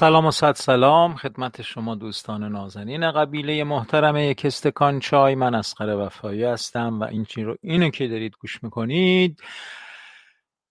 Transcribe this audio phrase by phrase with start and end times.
[0.00, 1.16] سلام و صد سلام.
[1.16, 5.34] خدمت شما دوستان نازنین قبیله محترم یک استکان چای.
[5.34, 9.42] من اسقر وفایی هستم و این چی رو اینو که دارید گوش می‌کنید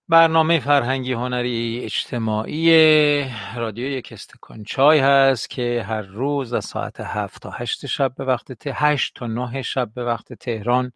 [0.08, 2.72] برنامه فرهنگی هنری اجتماعی
[3.56, 8.26] رادیو یک استکان چای هست که هر روز از ساعت هفت تا هشت شب به
[8.26, 10.92] وقت ته هشت تا نه شب به وقت تهران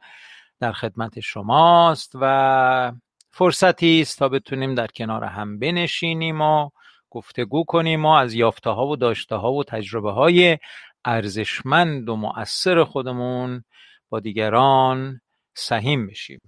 [0.60, 2.92] در خدمت شماست و
[3.32, 6.70] فرصتی است تا بتونیم در کنار هم بنشینیم و
[7.14, 8.06] گفتگو کنیم.
[8.06, 10.58] و از یافته ها و داشته ها و تجربه های
[11.06, 13.64] ارزشمند و مؤثر خودمون
[14.10, 15.22] با دیگران
[15.54, 16.42] سهیم بشیم.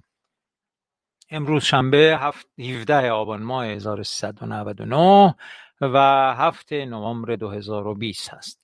[1.29, 2.19] امروز شنبه
[2.59, 5.35] 17 آبان ماه 1399
[5.81, 5.97] و
[6.37, 8.61] 7 نوامبر 2020 هست.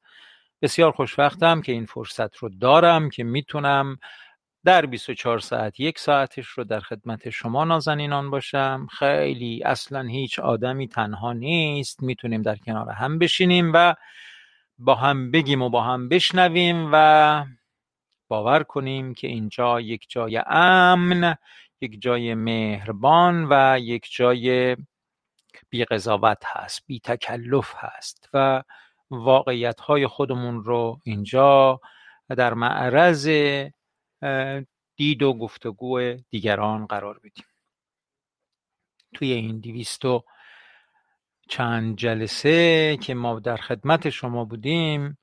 [0.62, 3.98] بسیار خوشوقتم که این فرصت رو دارم که می‌تونم
[4.66, 8.88] در 24 ساعت یک ساعتش رو در خدمت شما نازنینان باشم.
[9.00, 12.04] خیلی اصلا هیچ آدمی تنها نیست.
[12.04, 13.96] می‌تونیم در کنار هم بشینیم و
[14.78, 17.46] با هم بگیم و با هم بشنویم و
[18.28, 21.36] باور کنیم که اینجا یک جای امن
[21.82, 24.78] یک جای مهربان و یک جای
[25.70, 28.64] بی قضاوت هست بی تکلف هست و
[29.12, 31.82] واقعیت های خودمون رو اینجا
[32.38, 33.30] در معرض
[34.96, 37.46] دید و گفتگو دیگران قرار بدیم.
[39.14, 40.24] توی این دیویست و
[41.50, 45.18] چند جلسه که ما در خدمت شما بودیم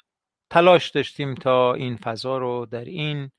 [0.50, 3.30] تلاش داشتیم تا این فضا رو در این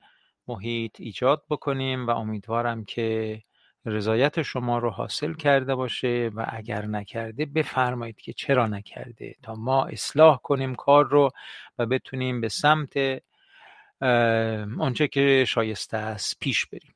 [0.48, 3.42] محیط ایجاد بکنیم و امیدوارم که
[3.84, 9.84] رضایت شما رو حاصل کرده باشه و اگر نکرده بفرمایید که چرا نکرده تا ما
[9.84, 11.30] اصلاح کنیم کار رو
[11.78, 13.22] و بتونیم به سمت
[14.78, 16.94] آنچه که شایسته است پیش بریم.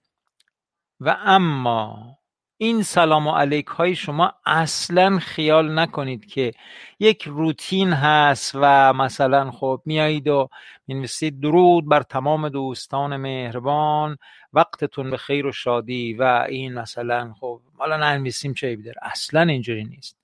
[1.00, 2.18] و اما
[2.56, 6.52] این سلام و علیک های شما اصلا خیال نکنید که
[7.00, 10.48] یک روتین هست و مثلا خب میایید و
[10.86, 14.18] می‌نویسید درود بر تمام دوستان مهربان
[14.52, 19.84] وقتتون به خیر و شادی و این مثلا خب حالا ننویسیم چه بیدار اصلا اینجوری
[19.84, 20.23] نیست.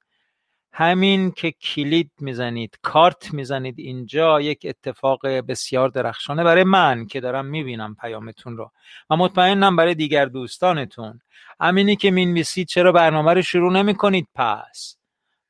[0.72, 7.46] همین که کلید می‌زنید کارت می‌زنید اینجا یک اتفاق بسیار درخشانه برای من که دارم
[7.46, 8.70] می‌بینم پیامتون رو.
[9.10, 11.20] و مطمئنم برای دیگر دوستانتون.
[11.60, 14.96] همینی که می‌نویسید چرا برنامه رو شروع نمی کنید پس.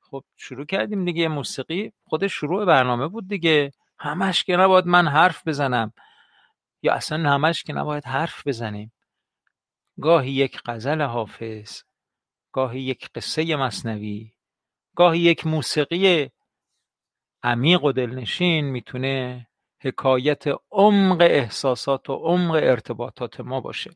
[0.01, 1.93] خب شروع کردیم دیگه موسیقی.
[2.05, 3.73] خود شروع برنامه بود دیگه.
[3.99, 5.93] همش که نباید من حرف بزنم.
[6.83, 8.93] یا اصلا همش که نباید حرف بزنیم.
[10.01, 11.83] گاهی یک غزل حافظ
[12.53, 14.33] گاهی یک قصه مصنوی.
[14.97, 16.31] گاهی یک موسیقی
[17.43, 19.47] عمیق و دلنشین می‌تونه
[19.83, 23.91] حکایت عمق احساسات و عمق ارتباطات ما باشه.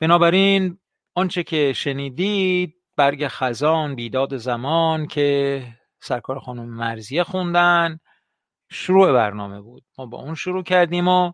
[0.00, 0.78] بنابراین
[1.14, 5.62] آنچه که شنیدید برگ خزان بیداد زمان که
[6.00, 8.00] سرکار خانم مرزیه خوندن
[8.70, 9.84] شروع برنامه بود.
[9.98, 11.32] ما با اون شروع کردیم و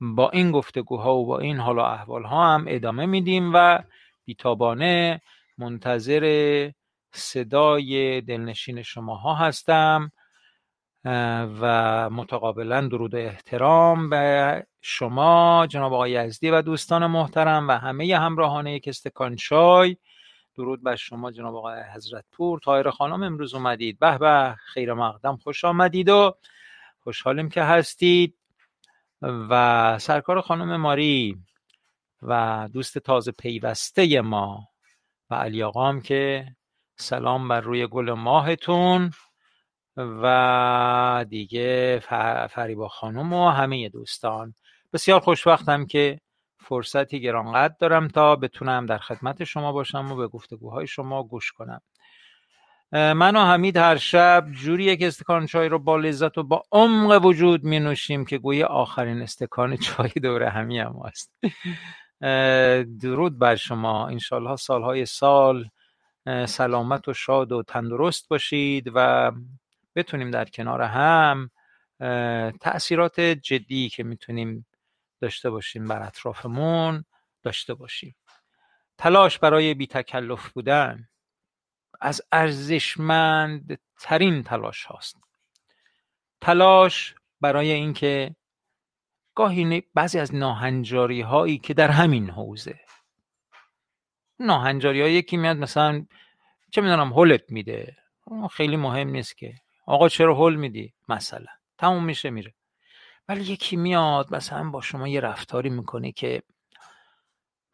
[0.00, 3.82] با این گفتگوها و با این حالا احوال ها هم ادامه میدیم و
[4.24, 5.20] بیتابانه
[5.58, 6.70] منتظر
[7.12, 10.12] صدای دلنشین شماها هستم
[11.60, 18.66] و متقابلا درود احترام به شما جناب آقای یزدی و دوستان محترم و همه همراهان
[18.66, 19.96] یک استکان چای
[20.54, 23.98] درود بر شما جناب آقای حضرت پور تایر خانم امروز اومدید.
[23.98, 25.36] به به خیر مقدم.
[25.36, 26.36] خوش آمدید و
[27.00, 28.38] خوشحالیم که هستید.
[29.22, 31.36] و سرکار خانم ماری
[32.22, 34.68] و دوست تازه پیوسته ما
[35.30, 36.46] و علی آقام که
[37.00, 39.10] سلام بر روی گل ماهتون.
[39.96, 41.98] و دیگه
[42.50, 44.54] فریبا خانم و همه دوستان.
[44.92, 46.20] بسیار خوشوقتم که
[46.58, 51.80] فرصتی گرانقدر دارم تا بتونم در خدمت شما باشم و به گفتگوهای شما گوش کنم.
[52.92, 57.24] من و حمید هر شب جوری یک استکان چای رو با لذت و با عمق
[57.24, 61.32] وجود می نوشیم که گویی آخرین استکان چای دوره همی هم هست
[63.00, 64.08] درود بر شما.
[64.08, 65.68] انشالله سالهای سال
[66.46, 69.32] سلامت و شاد و تندرست باشید و
[69.96, 71.50] بتونیم در کنار هم
[72.60, 74.66] تأثیرات جدی که می‌تونیم
[75.20, 77.04] داشته باشیم بر اطرافمون
[77.42, 78.16] داشته باشیم.
[78.98, 81.08] تلاش برای بی تکلف بودن
[82.00, 85.16] از ارزشمند ترین تلاش هاست.
[86.40, 88.36] تلاش برای اینکه
[89.34, 92.80] گاهی بعضی از ناهنجاری هایی که در همین حوزه
[94.40, 96.06] ناهنجاری های یکی میاد مثلا
[96.70, 97.96] چه می‌دونم هولت میده.
[98.50, 99.54] خیلی مهم نیست که.
[99.86, 101.46] آقا چرا هول میدی؟ مثلا.
[101.78, 102.54] تموم میشه میره.
[103.28, 106.42] ولی یکی میاد مثلا با شما یه رفتاری می‌کنه که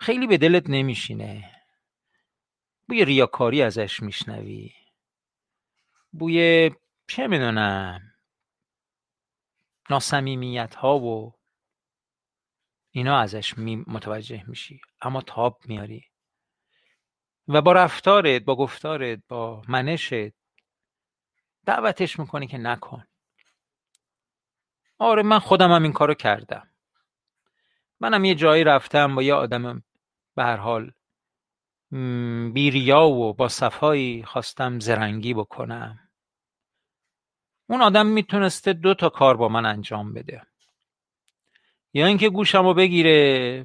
[0.00, 1.50] خیلی به دلت نمیشینه.
[2.88, 4.72] بوی ریاکاری ازش میشنوی.
[6.12, 6.70] بوی
[7.08, 8.00] چه می‌دونم
[9.90, 11.34] ناسمیمیت ها و
[12.90, 14.80] اینا ازش متوجه میشی.
[15.00, 16.04] اما تاب میاری.
[17.48, 20.32] و با رفتارت با گفتارت با منشت
[21.66, 23.04] دعوتش می‌کنی که نکن.
[24.98, 26.70] آره من خودم هم این کارو کردم.
[28.00, 29.82] منم یه جایی رفتم با یه آدم
[30.34, 30.92] به هر حال
[32.52, 36.08] بیریا و با صفایی خواستم زرنگی بکنم.
[37.68, 40.42] اون آدم می‌تونسته دو تا کار با من انجام بده.
[41.92, 43.64] یا اینکه گوشم رو بگیره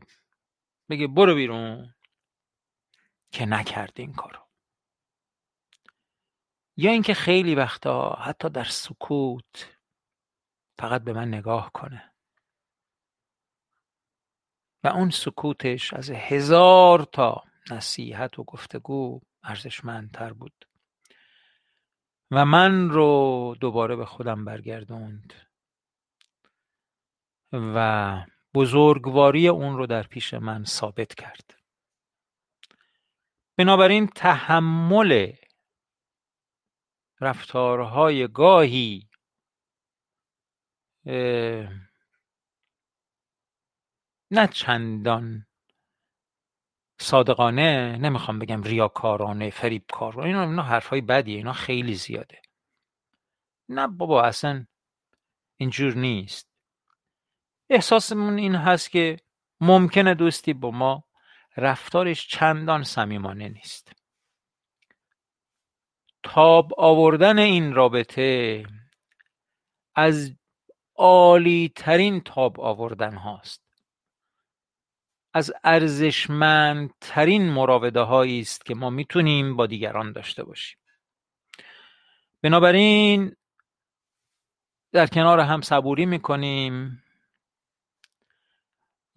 [0.89, 1.93] بگه برو بیرون.
[3.31, 4.39] که نکرد این کارو.
[6.77, 9.77] یا اینکه خیلی وقتا حتی در سکوت
[10.79, 12.13] فقط به من نگاه کنه.
[14.83, 20.67] و اون سکوتش از هزار تا نصیحت و گفتگو ارزشمندتر بود.
[22.31, 25.33] و من رو دوباره به خودم برگردوند.
[27.53, 31.58] و بزرگواری اون رو در پیش من ثابت کرد.
[33.59, 35.31] بنابراین تحمل
[37.21, 39.09] رفتارهای گاهی
[44.31, 45.47] نه چندان
[46.99, 52.41] صادقانه نمی‌خوام بگم ریاکارانه فریبکارانه اینا اینا حرفای بدیه اینا خیلی زیاده.
[53.69, 54.65] نه بابا اصلا
[55.57, 56.49] اینجور نیست.
[57.69, 59.17] احساسمون این هست که
[59.61, 61.08] ممکنه دوستی با ما
[61.59, 63.91] رفتارش چندان صمیمانه نیست.
[66.23, 68.63] تاب آوردن این رابطه
[69.95, 70.35] از
[70.95, 73.63] عالی ترین تاب آوردن هاست.
[75.33, 80.77] از ارزشمندترین مراوده هایی است که ما می‌تونیم با دیگران داشته باشیم.
[82.41, 83.35] بنابراین
[84.91, 87.03] در کنار هم صبوری می‌کنیم.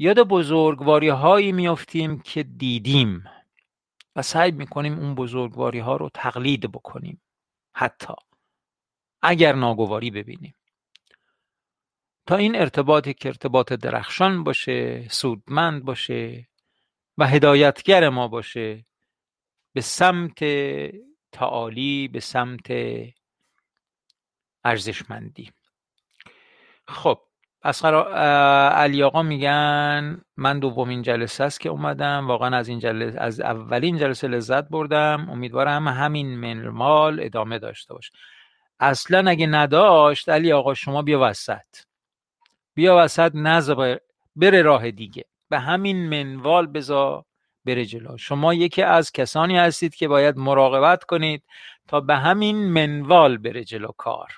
[0.02, 3.24] یاد بزرگواری هایی میافتیم که دیدیم
[4.16, 7.22] و سعی می‌کنیم اون بزرگواری ها رو تقلید بکنیم.
[7.74, 8.14] حتی
[9.22, 10.54] اگر ناگواری ببینیم.
[12.26, 16.48] تا این ارتباطی که ارتباط درخشان باشه سودمند باشه
[17.18, 18.86] و هدایتگر ما باشه
[19.72, 20.44] به سمت
[21.32, 22.66] تعالی به سمت
[24.64, 25.52] ارزشمندی.
[26.88, 27.20] خب
[27.64, 27.94] اسقر
[28.68, 32.28] علی آقا میگن من دومین جلسه است که اومدم.
[32.28, 35.26] واقعا از این جلسه از اولین جلسه لذت بردم.
[35.30, 38.12] امیدوارم همین منوال ادامه داشته باشه.
[38.80, 41.76] اصلا اگه نداشت علی آقا شما بیا وسط.
[42.74, 44.00] بیا وسط نذار
[44.36, 45.24] بره راه دیگه.
[45.48, 47.24] به همین منوال بذار
[47.64, 48.16] بره جلو.
[48.16, 51.42] شما یکی از کسانی هستید که باید مراقبت کنید
[51.88, 54.28] تا به همین منوال بره جلو کار.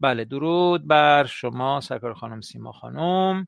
[0.00, 3.46] بله درود بر شما سرکار خانم سیما خانم.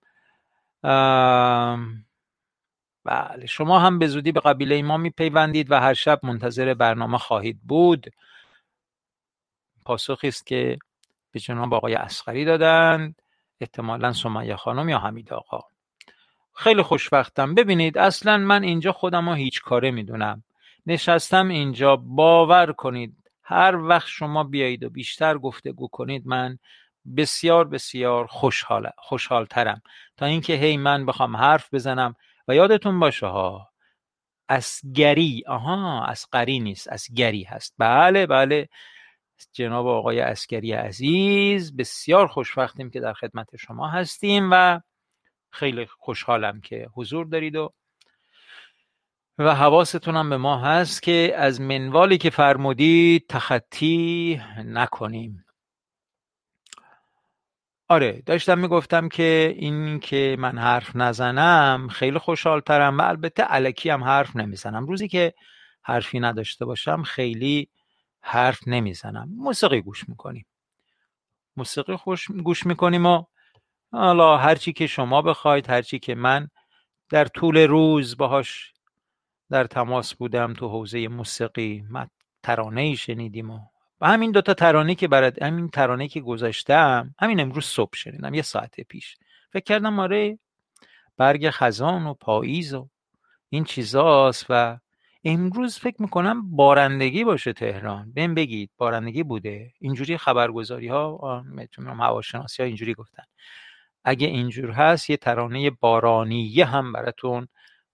[3.05, 7.61] بله شما هم به زودی به قبیله ما میپیوندید و هر شب منتظر برنامه خواهید
[7.63, 8.07] بود.
[9.85, 10.79] پاسخی است که
[11.33, 13.23] به جناب آقای اسخری دادند
[13.61, 15.61] احتمالا سمیه خانم یا حمید آقا.
[16.55, 17.55] خیلی خوشبختم.
[17.55, 20.45] ببینید اصلا من اینجا خودم رو هیچ کاره می‌دونم.
[20.87, 23.17] نشستم اینجا باور کنید.
[23.53, 26.59] هر وقت شما بیایید و بیشتر گفتگو کنید من
[27.17, 29.83] بسیار بسیار خوشحال خوشحالترم.
[30.17, 32.15] تا اینکه هی من بخوام حرف بزنم
[32.49, 33.69] و یادتون باشه ها
[34.49, 37.75] اسگری آها اسقری نیست اسگری هست.
[37.79, 38.69] بله بله.
[39.53, 44.81] جناب آقای اسکری عزیز بسیار خوشبختیم که در خدمت شما هستیم و
[45.53, 47.73] خیلی خوشحالم که حضور دارید و
[49.39, 55.45] و حواستون هم به ما هست که از منوالی که فرمودید تخطی نکنیم.
[57.89, 64.05] آره داشتم می‌گفتم که این که من حرف نزنم خیلی خوشحالترم و البته علکی هم
[64.05, 64.87] حرف نمی‌زنم.
[64.87, 65.35] روزی که
[65.83, 67.69] حرفی نداشته باشم خیلی
[68.21, 69.29] حرف نمی‌زنم.
[69.37, 70.47] موسیقی گوش می‌کنیم.
[71.57, 73.25] موسیقی خوش گوش می‌کنیم و
[73.93, 76.49] حالا هرچی که شما بخواید هرچی که من
[77.11, 78.72] در طول روز باهاش
[79.53, 81.85] در تماس بودم تو حوزه موسیقی.
[81.91, 82.09] من
[82.43, 83.59] ترانه ای شنیدیم و
[84.03, 88.81] همین دوتا ترانه که برد همین ترانه که گذاشتم همین امروز صبح شنیدم یه ساعت
[88.81, 89.17] پیش.
[89.53, 90.39] فکر کردم آره
[91.17, 92.89] برگ خزان و پاییز و
[93.49, 94.79] این چیزاست و
[95.25, 98.13] امروز فکر می‌کنم بارندگی باشه تهران.
[98.13, 101.45] بهم بگید بارندگی بوده؟ اینجوری خبرگزاری ها
[101.79, 103.25] هواشناسی ها اینجوری گفتن.
[104.05, 107.49] اگه اینجور هست یه ترانه بارانیه هم براتون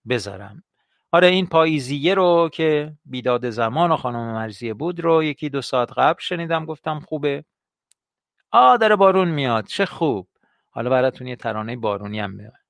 [0.08, 0.62] بذارم.
[1.12, 5.92] آره این پاییزیه رو که بیداد زمان و خانم مرزیه بود رو یکی دو ساعت
[5.92, 7.44] قبل شنیدم گفتم خوبه.
[8.50, 9.66] آ داره بارون میاد.
[9.66, 10.28] چه خوب.
[10.70, 12.60] حالا براتون یه ترانه بارونی هم بیارم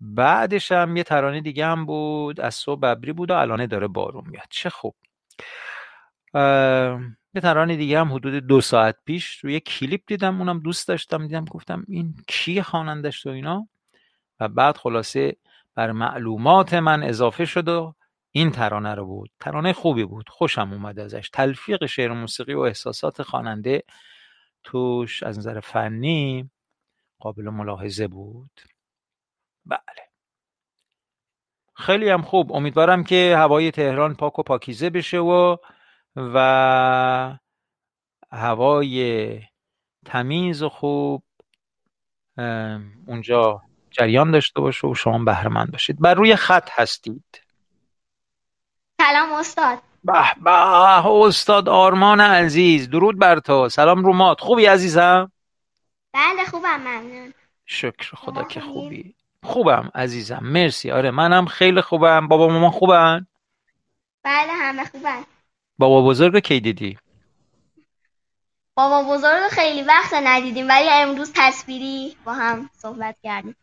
[0.00, 2.40] بعدش هم یه ترانه دیگه هم بود.
[2.40, 4.46] از صبح ببری بود و الانه داره بارون میاد.
[4.50, 4.94] چه خوب.
[7.34, 10.38] یه ترانه دیگه هم حدود دو ساعت پیش روی کلیپ دیدم.
[10.38, 11.26] اونم دوست داشتم.
[11.26, 13.68] دیدم گفتم این کی خوانندش تو اینا.
[14.40, 15.36] و بعد خلاصه
[15.74, 17.94] بر معلومات من اضافه شد و
[18.30, 19.30] این ترانه رو بود.
[19.40, 20.28] ترانه خوبی بود.
[20.28, 21.30] خوشم اومد ازش.
[21.32, 23.82] تلفیق شعر موسیقی و احساسات خواننده
[24.64, 26.50] توش از نظر فنی
[27.18, 28.60] قابل ملاحظه بود.
[29.66, 30.10] بله.
[31.74, 32.52] خیلی هم خوب.
[32.52, 35.56] امیدوارم که هوای تهران پاک و پاکیزه بشه و
[36.16, 37.38] و
[38.32, 39.40] هوای
[40.04, 41.24] تمیز و خوب
[43.06, 43.62] اونجا
[43.98, 46.00] جریان داشته باشه و شما بهره باشید.
[46.00, 47.42] بر روی خط هستید.
[49.00, 49.78] سلام استاد.
[50.04, 53.68] به به استاد آرمان عزیز درود بر تو.
[53.68, 54.40] سلام رومات.
[54.40, 55.32] خوبی عزیزم؟
[56.12, 57.34] بله خوبم ممنون.
[57.66, 60.40] شکر خدا که خوبی؟ خوبم عزیزم.
[60.42, 60.90] مرسی.
[60.90, 62.28] آره منم خیلی خوبم.
[62.28, 63.26] بابا مامان خوبن؟
[64.24, 65.24] بله همه خوبن.
[65.78, 66.98] بابا بزرگ کی دیدی؟
[68.76, 73.56] بابا بزرگ خیلی وقت ندیدیم ولی امروز تصویری با هم صحبت کردیم.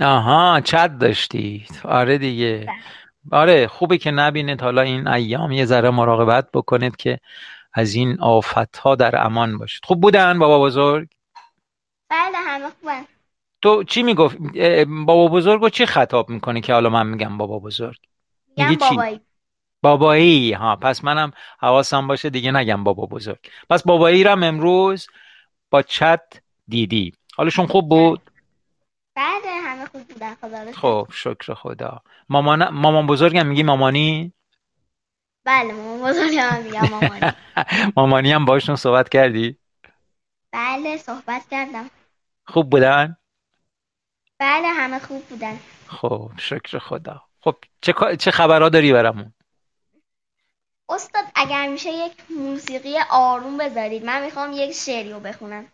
[0.00, 1.80] آها چت داشتید.
[1.84, 2.66] آره دیگه.
[2.66, 3.40] بله.
[3.40, 4.62] آره خوبه که نبینید.
[4.62, 7.20] حالا این ایام یه ذره مراقبت بکنید که
[7.72, 9.84] از این آفت ها در امان باشید.
[9.84, 11.08] خوب بودن بابا بزرگ؟
[12.10, 13.04] بله همه خوبن.
[13.62, 14.36] تو چی می‌گفت؟
[14.88, 17.96] بابا بزرگ رو چی خطاب می‌کنه که حالا من میگم بابا بزرگ؟
[18.56, 19.20] میگم میگی چی؟ بابایی.
[19.82, 20.52] بابایی.
[20.52, 23.38] ها پس منم حواسم باشه دیگه نگم بابا بزرگ.
[23.70, 25.06] پس بابایی رو هم امروز
[25.70, 26.22] با چت
[26.68, 27.12] دیدی.
[27.36, 28.20] حالشون خوب بود
[29.16, 29.77] بله همه خوب بودن خدا رو شکر.
[30.74, 32.02] خب شکر خدا.
[32.28, 34.32] مامان مامان بزرگم میگی مامانی؟
[35.44, 37.32] بله مامان بزرگ هم میگم مامانی.
[37.96, 39.58] مامانی هم باشون صحبت کردی؟
[40.52, 41.90] بله صحبت کردم.
[42.46, 43.16] خوب بودن؟
[44.38, 45.58] بله همه خوب بودن.
[45.86, 47.22] خب شکر خدا.
[47.40, 49.32] خب چه چه خبرها داری برامون؟
[50.88, 54.04] استاد اگر میشه یک موسیقی آروم بذارید.
[54.04, 55.66] من می‌خوام یک شعری رو بخونم.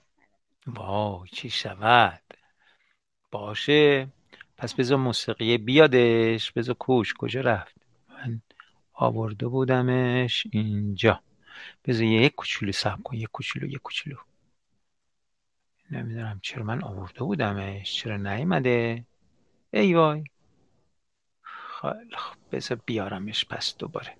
[0.66, 2.23] وای چی شود؟
[3.34, 4.08] باشه.
[4.56, 6.52] پس بذار موسیقی بیادش.
[6.52, 7.74] بذار کوش کجا رفت؟
[8.08, 8.40] من
[8.92, 11.20] آورده بودمش اینجا.
[11.84, 13.16] بذار یک کوچولو صبر کن.
[13.16, 14.16] یک کوچولو یک کوچولو.
[15.90, 17.94] نمی‌دونم چرا من آورده بودمش.
[17.94, 19.04] چرا نیومده؟
[19.72, 20.24] ای وای.
[21.42, 24.16] خیلی خب بذار بیارمش پس دوباره.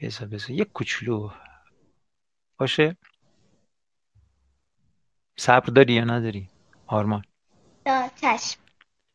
[0.00, 0.50] بذار بذار.
[0.50, 1.30] یک کوچولو.
[2.58, 2.96] باشه؟
[5.36, 6.48] صبر داری یا نداری؟
[6.86, 7.24] آرمان.
[8.20, 8.58] چشم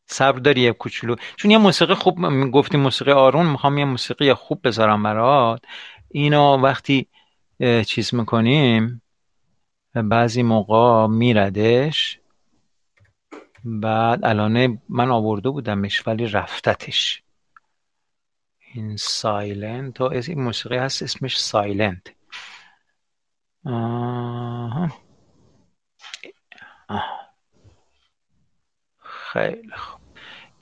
[0.06, 1.15] صبر داری یه کوچولو.
[1.36, 5.62] چون یه موسیقی خوب گفتی موسیقی آروم می‌خوام یه موسیقی خوب بذارم برات.
[6.10, 7.08] اینو وقتی
[7.86, 9.01] چیز می‌کنیم
[9.93, 12.19] بعضی موقع میردش
[13.63, 17.23] بعد الان من آورده بودمش ولی رفتتش.
[18.73, 22.08] این silent و این موسیقی هست اسمش silent.
[23.65, 25.07] آها.
[29.38, 30.00] خیلی خوب.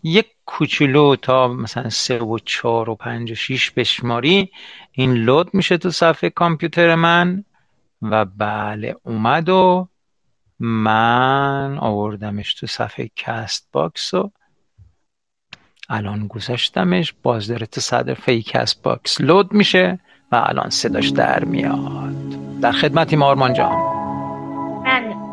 [0.04, 4.52] یک کوچولو تا مثلا سه و چهار و پنج و شیش بشماری
[4.92, 7.44] این load میشه تو صفحه کامپیوتر من.
[8.02, 9.88] و بله اومد و
[10.60, 14.32] من آوردمش تو صفحه Castbox و
[15.90, 17.14] الان گذاشتمش.
[17.24, 20.00] باز داره تو صفحه Castbox load میشه
[20.32, 22.60] و الان صداش در میاد.
[22.62, 23.76] در خدمتیم آرمان جان.
[24.86, 25.26] ممنون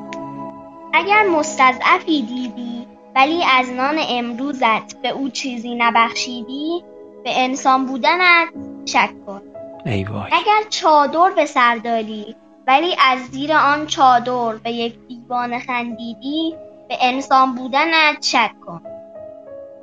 [0.94, 2.71] اگر مستضعفی دیدی
[3.14, 6.84] ولی از نان امروزت به او چیزی نبخشیدی؟
[7.24, 8.48] به انسان بودنت
[8.86, 9.42] شک کن.
[9.86, 10.30] ای وای.
[10.32, 16.54] اگر چادر به سر داری ولی از زیر آن چادر به یک دیوانه خندیدی
[16.88, 18.82] به انسان بودنت شک کن.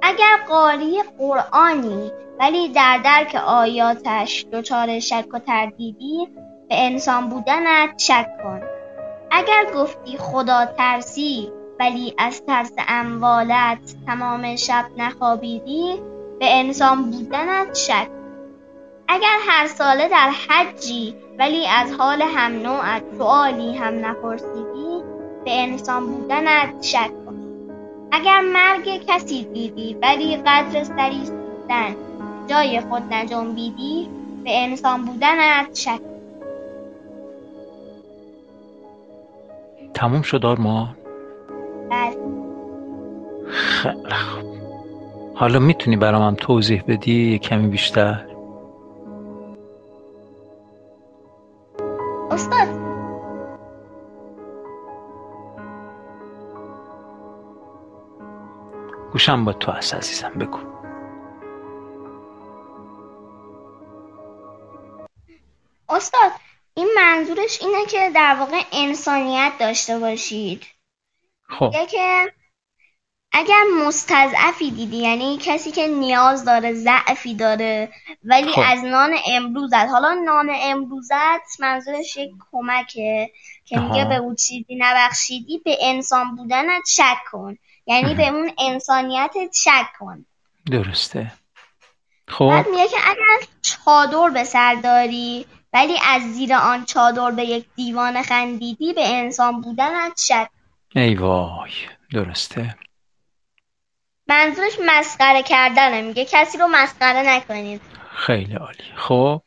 [0.02, 6.28] اگر قاری قرآنی ولی در درک آیاتش دچار شک و تردیدی
[6.70, 8.62] به انسان بودنت شک کن.
[9.32, 15.96] اگر گفتی خدا ترسی ولی از ترس اموالت تمام شب نخوابیدی
[16.39, 18.08] به انسان بودنت شک.
[19.08, 25.04] اگر هر ساله در حجی ولی از حال هم نوعت سؤالی هم نپرسیدی
[25.46, 27.36] به انسان بودنت شک کن
[28.12, 31.96] اگر مرگ کسی دیدی ولی قدر سری سوختن
[32.48, 34.10] جای خود نجنبیدی
[34.44, 36.00] به انسان بودنت شک.
[39.94, 40.99] تموم شد آرمان
[41.89, 42.17] بله.
[43.52, 44.56] خیلی خوب.
[45.36, 48.25] حالا می‌تونی برام هم توضیح بدی یه کمی بیشتر؟
[52.32, 52.67] استاد.
[59.12, 60.60] گوشم با تو هست عزیزم بگو.
[65.89, 66.32] استاد
[66.73, 70.63] این منظورش اینه که در واقع انسانیت داشته باشید.
[71.50, 71.74] خب.
[71.92, 72.34] که
[73.32, 77.90] اگر مستضعفی دیدی یعنی کسی که نیاز داره ضعفی داره
[78.24, 78.62] ولی خب.
[78.66, 83.32] از نان امروزت حالا نان امروزت منظورش یک کمکه
[83.66, 84.06] که میگه.
[84.06, 87.58] به او چیزی نبخشیدی به انسان بودنت شک کن.
[87.86, 90.26] یعنی به اون انسانیتت شک کن.
[90.72, 91.32] درسته.
[92.28, 92.48] خب.
[92.48, 97.66] بعد میگه که اگر چادر به سر داری ولی از زیر آن چادر به یک
[97.76, 100.50] دیوانه خندیدی به انسان بودنت شک
[100.95, 101.71] ای وای
[102.13, 102.75] درسته؟
[104.28, 106.02] منظورش مسخره کردنه.
[106.02, 107.82] میگه کسی رو مسخره نکنید.
[108.12, 108.84] خیلی عالی.
[108.95, 109.41] خب؟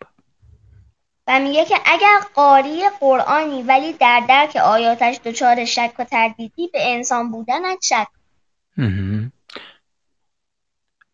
[1.27, 6.93] و میگه که اگر قاری قرآنی ولی در درک آیاتش دچار شک و تردیدی به
[6.93, 8.09] انسان بودنت شک.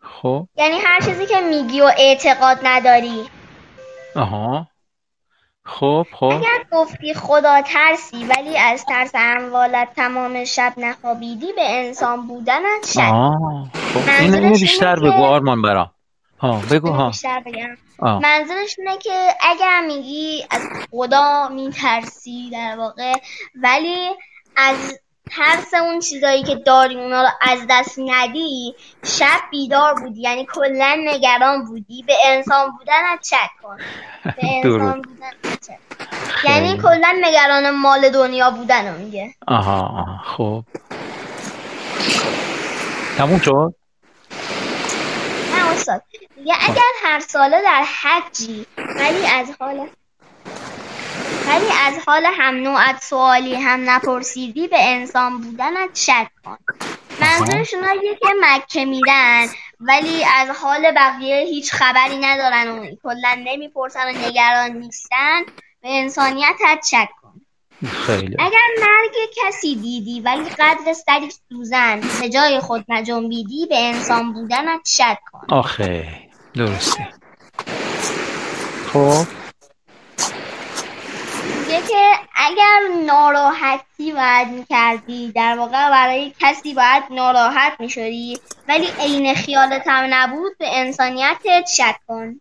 [0.00, 3.24] خب؟ یعنی هر چیزی که میگی و اعتقاد نداری.
[4.16, 4.66] آها.
[5.68, 6.24] خب خب.
[6.24, 13.70] اگر گفتی خدا ترسی ولی از ترس اموالت تمام شب نخوابیدی به انسان بودنت آه
[13.94, 13.98] خب.
[13.98, 15.90] منظورش اینو بیشتر اینه بگو آرمان برام
[16.38, 17.76] ها بگو ها بیشتر بگم.
[17.98, 18.22] آه.
[18.22, 23.14] منظورش اینه که اگر میگی از خدا میترسی در واقع
[23.62, 24.08] ولی
[24.56, 30.20] از ترس اون چیزایی که داری اونا رو از دست ندی شب بیدار بودی.
[30.20, 32.04] یعنی کلا نگران بودی.
[32.06, 33.76] به انسان بودنت شک کن.
[34.24, 34.32] به
[34.64, 35.02] انسان
[35.62, 36.50] شک کن.
[36.50, 36.78] یعنی.
[36.78, 39.34] کلا نگران مال دنیا بودن رو میگه.
[39.46, 40.20] آها آها.
[40.24, 40.64] خب.
[43.18, 43.74] تموم شد؟
[45.54, 46.02] نه استاد
[46.36, 49.88] میگه اگر هر ساله در حجی ولی از حال
[51.48, 56.58] ولی از حال هم نوعت سوالی هم نپرسیدی به انسان بودنت شک کن.
[57.20, 59.48] منظورش اوناییه که مکه میرن
[59.80, 65.42] ولی از حال بقیه هیچ خبری ندارن و کلا نمی‌پرسن و نگران نیستن.
[65.82, 67.40] به انسانیتت شک کن.
[68.06, 68.36] خیلی.
[68.38, 74.88] اگر مرگ کسی دیدی ولی قدر سری سوزن به جای خود نجنبیدی به انسان بودنت
[74.88, 75.46] شک کن.
[75.54, 76.08] آخه
[76.54, 77.08] درسته.
[78.92, 79.37] خب.
[81.68, 88.38] میگه که اگر ناراحتی باید می‌کردی در واقع برای کسی باید ناراحت می‌شدی.
[88.68, 92.40] ولی عین خیالت هم نبود به انسانیتت شک کن.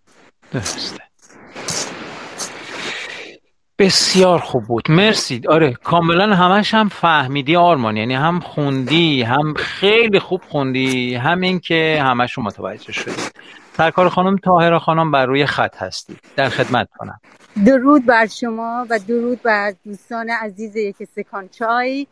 [0.52, 1.04] درسته.
[3.80, 4.92] بسیار خوب بود.
[4.92, 5.42] مرسی.
[5.50, 7.98] آره کاملا همش هم فهمیدی آرمان.
[7.98, 11.16] یعنی هم خوندی هم خیلی خوب خوندی.
[11.16, 13.22] هم این که همش رو متوجه شدی.
[13.78, 16.18] سرکار خانم طاهره خانم بر روی خط هستی.
[16.36, 17.20] در خدمت کنم.
[17.66, 22.08] درود بر شما و درود بر دوستان عزیز یک استکان چای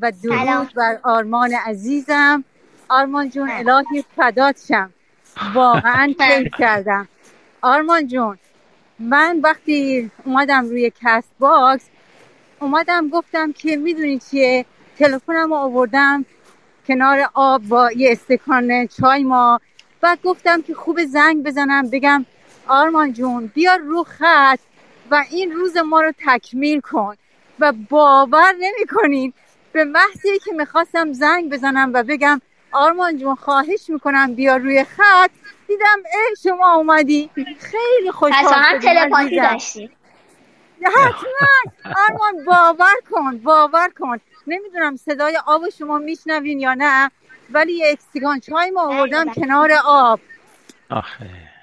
[0.00, 0.46] و سلام.
[0.46, 2.44] درود بر آرمان عزیزم.
[2.88, 3.50] آرمان جون.
[3.50, 4.92] الهی فدات شم.
[5.54, 7.08] واقعا کیف کردم.
[7.62, 8.38] آرمان جون
[8.98, 11.84] من وقتی اومدم روی Castbox
[12.60, 14.66] اومدم گفتم که می‌دونی چیه؟
[14.98, 16.24] تلفنم رو آوردم
[16.86, 19.60] کنار آب با یه استکان چای ما.
[20.00, 22.26] بعد گفتم که خوب زنگ بزنم بگم
[22.66, 24.58] آرمان جون بیا رو خط.
[25.10, 27.16] و این روز ما رو تکمیل کن
[27.58, 29.32] و باور نمی کنین
[29.72, 32.40] به محضی که می‌خواستم زنگ بزنم و بگم
[32.72, 35.30] آرمان جون خواهش می‌کنم بیا روی خط.
[35.68, 37.30] دیدم ای شما اومدی.
[37.58, 39.36] خیلی خوشحال شدم تلپاتی.
[39.36, 39.90] داشتی.
[40.82, 41.94] حتما.
[42.08, 44.20] آرمان باور کن باور کن.
[44.46, 47.10] نمی‌دونم صدای آب شما میشنوین یا نه
[47.50, 49.34] ولی یه اکسیگان چای ما آوردم بله.
[49.34, 50.20] کنار آب.
[50.90, 51.55] آخه.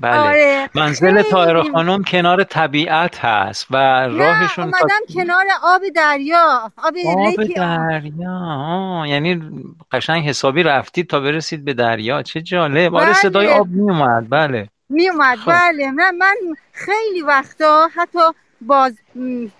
[0.00, 0.18] بله.
[0.18, 0.70] آره.
[0.74, 3.76] منزل تاهره خانم کنار طبیعت هست و
[4.08, 6.72] راهشون تا اومدم کنار آب دریا.
[6.76, 8.30] آب آب دریا.
[8.30, 9.50] آه، یعنی
[9.92, 12.22] قشنگ حسابی رفتید تا برسید به دریا.
[12.22, 12.94] چه جالب.
[12.94, 13.14] آره بله.
[13.14, 14.26] صدای آب میومد.
[14.30, 14.68] بله.
[14.88, 15.52] می اومد خب.
[15.52, 15.90] بله.
[15.90, 16.34] من من
[16.72, 18.18] خیلی وقتا حتی
[18.60, 18.98] باز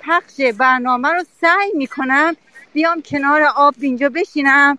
[0.00, 2.36] پخش برنامه رو سعی می‌کنم
[2.72, 4.78] بیام کنار آب اینجا بشینم.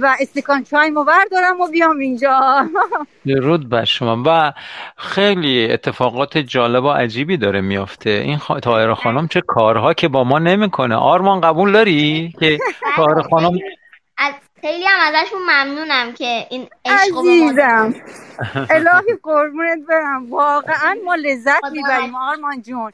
[0.00, 2.68] و استکان چای مو بردارم و بیام اینجا.
[3.26, 4.22] درود بر شما.
[4.26, 4.52] و
[4.96, 8.10] خیلی اتفاقات جالب و عجیبی داره میافته.
[8.10, 8.60] این خا...
[8.60, 10.94] تاهره خانم چه کارها که با ما نمی‌کنه.
[10.94, 12.58] آرمان قبول داری که
[12.96, 13.64] تاهره خانم خیلی,
[14.18, 17.94] از خیلی هم ازشون ممنونم که این عشق رو به ما عزیزم.
[18.70, 20.30] الهی قربونت برم.
[20.30, 22.92] واقعا ما لذت می‌بریم آرمان جون.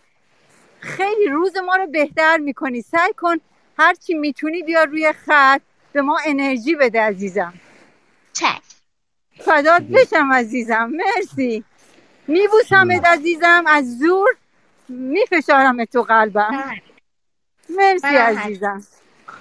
[0.81, 2.83] خیلی روز ما رو بهتر می‌کنی.
[2.83, 3.37] سعی کن
[3.79, 5.61] هرچی می‌تونی بیا روی خط.
[5.97, 7.55] به ما انرژی بده عزیزم.
[8.33, 8.63] چک
[9.41, 11.65] فدات بشم عزیزم مرسی.
[12.29, 14.29] میبوسمت عزیزم از زور
[14.89, 16.51] میفشارم تو قلبم.
[17.79, 18.83] مرسی من هم عزیزم.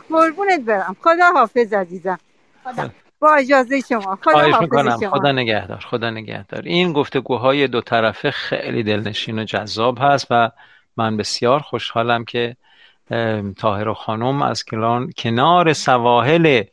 [0.10, 0.96] قربونت برم.
[1.02, 2.20] خدا حافظ عزیزم.
[2.64, 2.90] خدا.
[3.20, 4.20] با اجازه شما.
[4.24, 5.00] خدا حافظ می‌کنم.
[5.00, 5.10] شما.
[5.10, 6.62] خدا نگهدار خدا نگهدار.
[6.62, 10.52] این گفتگوهای دو طرفه خیلی دلنشین و جذاب هست و
[10.98, 12.58] من بسیار خوشحالم که
[13.58, 16.64] طاهره خانم از کلان- کنار سواحل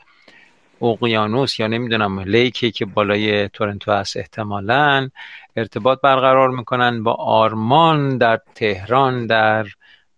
[0.82, 5.08] اقیانوس یا نمی‌دونم لیکی که بالای تورنتو هست احتمالا
[5.56, 9.66] ارتباط برقرار می‌کنن با آرمان در تهران در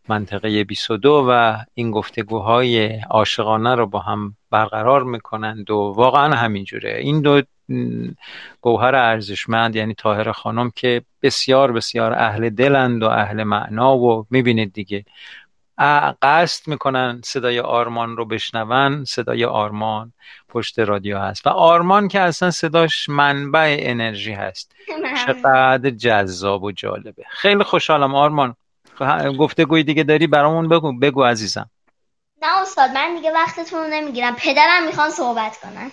[0.08, 6.98] منطقه 22 و این گفتگوهای عاشقانه رو با هم برقرار می‌کنند و واقعا همینجوره.
[6.98, 7.42] این دو
[8.60, 14.72] گوهر ارزشمند یعنی طاهره خانم که بسیار بسیار اهل دلند و اهل معنا و می‌بینید
[14.72, 15.04] دیگه
[16.22, 20.12] قصد می‌کنن صدای آرمان رو بشنون صدای آرمان
[20.48, 24.72] پشت رادیو هست و آرمان که اصلا صداش منبع انرژی هست.
[25.26, 27.24] چقدر جذاب و جالبه.
[27.30, 28.56] خیلی خوشحالم آرمان.
[29.38, 31.70] گفتگوی دیگه داری برامون بگو بگو عزیزم.
[32.42, 34.36] نه استاد من دیگه وقتتون رو نمی‌گیرم.
[34.38, 35.90] پدرم می‌خوان صحبت کنن.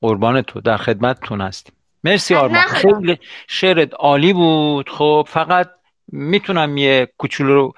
[0.00, 1.74] قربان تو در خدمتتون هستیم.
[2.04, 2.60] مرسی آرمان.
[2.60, 4.90] خیلی شعرت عالی بود.
[4.90, 5.70] خب فقط
[6.12, 7.72] می‌تونم یه کوچولو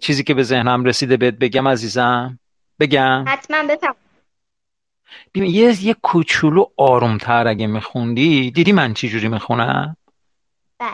[0.00, 2.38] چیزی که به ذهنم رسیده بهت بگم عزیزم؟
[2.80, 3.94] بگم؟ حتما بفرم
[5.34, 9.96] ببین یه یه کوچولو آرومتر اگه میخوندی دیدی من چی جوری می‌خونم؟
[10.78, 10.90] بله.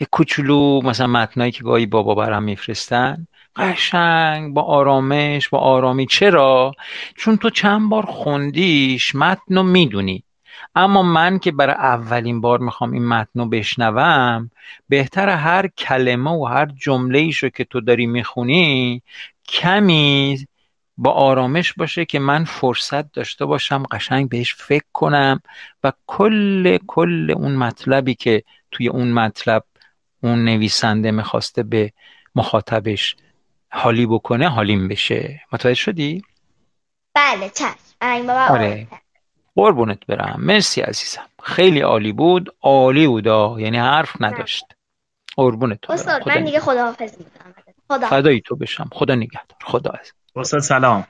[0.00, 6.06] یه کوچولو مثلا متنایی که گاهی بابا برام میفرستن قشنگ با آرامش با آرامی.
[6.06, 6.72] چرا؟
[7.16, 10.24] چون تو چند بار خوندیش متن رو می‌دونی.
[10.74, 14.50] اما من که برای اولین بار می‌خوام این متن رو بشنوم
[14.88, 19.02] بهتر هر کلمه و هر جمله ایشو که تو داری می‌خونی
[19.48, 20.46] کمی
[20.96, 25.40] با آرامش باشه که من فرصت داشته باشم قشنگ بهش فکر کنم
[25.84, 29.64] و کل کل اون مطلبی که توی اون مطلب
[30.22, 31.92] اون نویسنده می‌خواسته به
[32.34, 33.16] مخاطبش
[33.70, 35.40] حالی بکنه حالیم بشه.
[35.52, 36.22] متوجه شدی؟
[37.14, 38.26] بله چشم.
[38.26, 38.86] بابا آره.
[39.56, 40.36] قربونت برم.
[40.38, 41.22] مرسی عزیزم.
[41.42, 42.54] خیلی عالی بود.
[42.62, 43.62] عالی بود آه.
[43.62, 44.64] یعنی حرف نداشت.
[45.36, 45.94] قربونت برم.
[45.94, 47.54] استاد خدا من دیگه خداحافظ می‌کنم.
[47.90, 48.06] خدا.
[48.06, 48.88] فدای تو بشم.
[48.92, 49.58] خدا نگهدار.
[49.64, 50.12] خدا عزیز.
[50.36, 51.06] استاد سلام.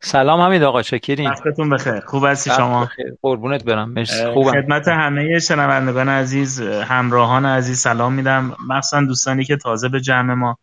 [0.00, 0.82] سلام حمید آقا.
[0.82, 2.00] چکریم وقتتون بخیر.
[2.00, 2.88] خوب هستی شما.
[3.22, 3.90] قربونت برم.
[3.90, 4.32] مرسی.
[4.32, 4.50] خوبم.
[4.52, 8.56] خدمت همه شنوندگان عزیز همراهان عزیز سلام میدم.
[8.68, 10.58] مخصوصا دوستانی که تازه به جمع ما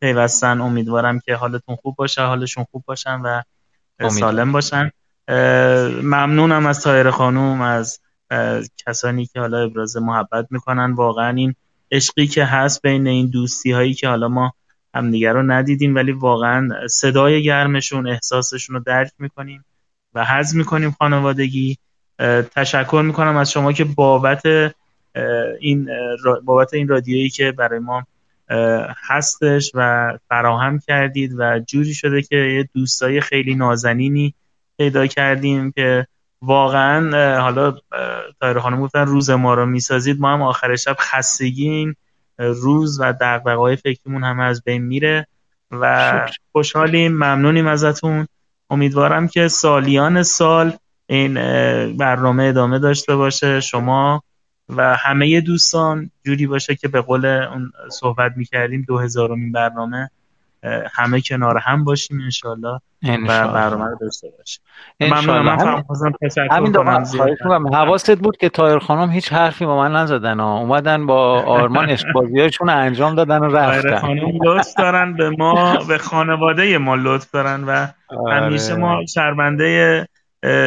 [0.00, 0.60] پیوستن.
[0.60, 3.42] امیدوارم که حالتون خوب باشه حالشون خوب باشن و.
[4.10, 4.90] سالم باشن.
[6.02, 8.00] ممنونم از تایر خانوم از
[8.86, 10.92] کسانی که حالا ابراز محبت می‌کنن.
[10.92, 11.54] واقعا این
[11.92, 14.52] عشقی که هست بین این دوستی هایی که حالا ما
[14.94, 19.64] همدیگه رو ندیدیم ولی واقعا صدای گرمشون احساسشون رو درک می‌کنیم
[20.14, 21.78] و حز می‌کنیم خانوادگی.
[22.54, 24.42] تشکر می‌کنم از شما که بابت
[25.60, 25.88] این
[26.44, 28.06] بابت این رادیویی که برای ما
[29.08, 34.34] هستش و فراهم کردید و جوری شده که یه دوستای خیلی نازنینی
[34.78, 36.06] پیدا کردیم که
[36.42, 37.74] واقعا حالا
[38.40, 41.96] تایر خانم گفتن روز ما رو می‌سازید ما هم آخر شب خستگیم.
[42.38, 45.26] روز و دغدغه‌های فکریمون همه از بین میره
[45.70, 46.28] و.
[46.52, 47.12] خوشحالیم.
[47.12, 48.26] ممنونیم ازتون.
[48.70, 50.72] امیدوارم که سالیان سال
[51.06, 51.34] این
[51.96, 53.60] برنامه ادامه داشته باشه.
[53.60, 54.22] شما
[54.68, 60.10] و همه دوستان جوری باشه که به قول اون صحبت می‌کردیم دو هزارمین برنامه
[60.92, 64.62] همه کنار هم باشیم انشالله و برنامه رو داشته باشیم
[65.00, 67.74] ممنونم من خواستم تشکر کنم.
[67.74, 70.58] حواست بود که تایر خانم هیچ حرفی با من نزدن ها.
[70.58, 75.98] اومدن با آرمان اشتباهیاشون انجام دادن و تایر رفتن خانم لطف دارن به ما به
[75.98, 77.86] خانواده ما لطف دارن و
[78.30, 78.82] همیشه آره.
[78.82, 80.08] ما شرمنده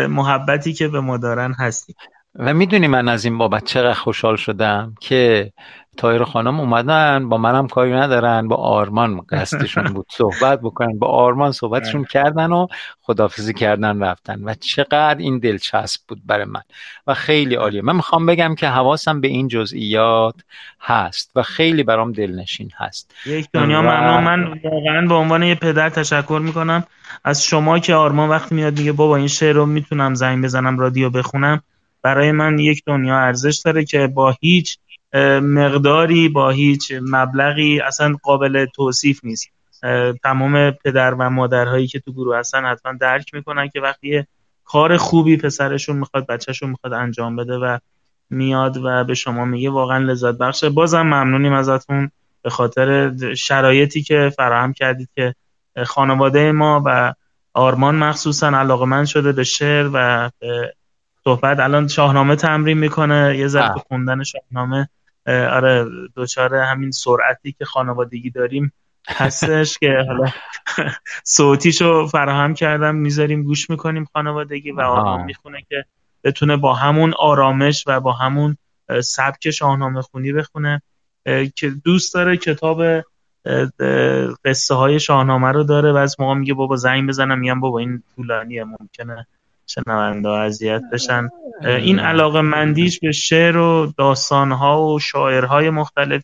[0.10, 1.95] محبتی که به ما دارن هستیم
[2.36, 5.52] و می‌دونی من از این بابت چقدر خوشحال شدم که
[5.99, 10.99] تایر خانم اومدن با منم کاری ندارن با آرمان قصدشون بود صحبت بکنن.
[10.99, 12.67] با آرمان صحبتشون کردن و
[13.01, 16.62] خدافزی کردن رفتن و چقدر این دلچسب بود برای من
[17.07, 17.81] و خیلی عالیه.
[17.81, 20.35] من می‌خوام بگم که حواسم به این جزئیات
[20.81, 23.13] هست و خیلی برام دلنشین هست.
[23.25, 24.23] یک دنیا و- ممنون.
[24.23, 26.83] من واقعا به عنوان یه پدر تشکر می‌کنم.
[27.23, 31.09] از شما که آرمان وقتی میاد میگه بابا این شعر رو می‌تونم زنگ بزنم رادیو
[31.09, 31.62] بخونم
[32.01, 34.77] برای من یک دنیا ارزش داره که با هیچ
[35.41, 39.48] مقداری با هیچ مبلغی اصلا قابل توصیف نیست.
[40.24, 44.26] تمام پدر و مادرهایی که تو گروه هستن حتما درک می‌کنن که وقتی
[44.65, 47.78] کار خوبی پسرشون می‌خواد بچهشون می‌خواد انجام بده و
[48.30, 50.69] میاد و به شما میگه واقعا لذت بخشه.
[50.69, 55.36] بازم ممنونیم ازتون به خاطر شرایطی که فراهم کردید که
[55.86, 57.13] خانواده ما و
[57.54, 60.74] آرمان مخصوصا علاقمند شده به شعر و به
[61.24, 61.60] صحبت.
[61.60, 64.78] الان شاهنامه تمرین می‌کنه یه ذره خوندن شاهنامه.
[64.78, 64.88] اه،
[65.29, 68.73] آره دوچار همین سرعتی که خانوادگی داریم
[69.07, 70.31] هستش که حالا
[71.23, 74.81] صوتیشو فراهم کردم می‌ذاریم گوش می‌کنیم خانوادگی و.
[74.81, 75.85] آرمان می‌خونه که
[76.23, 78.57] بتونه با همون آرامش و با همون
[79.03, 80.81] سبک شاهنامه خونی بخونه
[81.55, 82.81] که دوست داره کتاب
[84.45, 88.03] قصه های شاهنامه رو داره و از موقع میگه بابا زنگ بزنم میگم بابا این
[88.15, 89.27] طولانیه ممکنه
[89.69, 91.29] شنونده اذیت بشن.
[91.62, 96.23] اه، این علاقه مندیش به شعر و داستانها و شاعرهای مختلف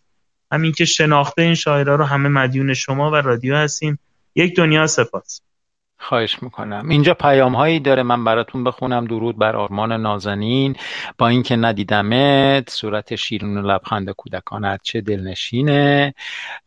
[0.52, 4.00] همین که شناخته این شاعرها رو همه مدیون شما و رادیو هستیم
[4.36, 5.42] یک دنیا سپاس.
[6.06, 6.90] خواهش می‌کنم.
[6.90, 9.06] اینجا پیام هایی داره من براتون بخونم.
[9.06, 10.76] درود بر آرمان نازنین.
[11.18, 16.14] با اینکه ندیدمت صورت شیرین و لبخند کودکانت چه دلنشینه.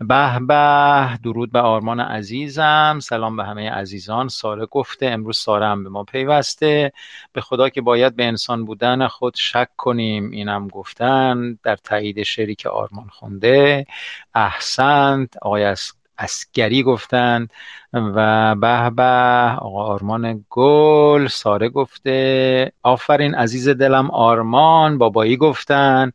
[0.00, 2.98] به به درود به آرمان عزیزم.
[3.02, 4.28] سلام به همه عزیزان.
[4.28, 6.92] ساره گفته امروز ساره هم به ما پیوسته.
[7.32, 10.30] به خدا که باید به انسان بودن خود شک کنیم.
[10.30, 13.86] اینم گفتن در تایید شعری که آرمان خونده.
[14.34, 15.36] احسنت.
[15.42, 15.64] آقای
[16.18, 17.48] اس- اسگری گفتن
[17.92, 19.02] و به به
[19.58, 26.12] آقا آرمان گل ساره گفته آفرین عزیز دلم آرمان بابایی گفتن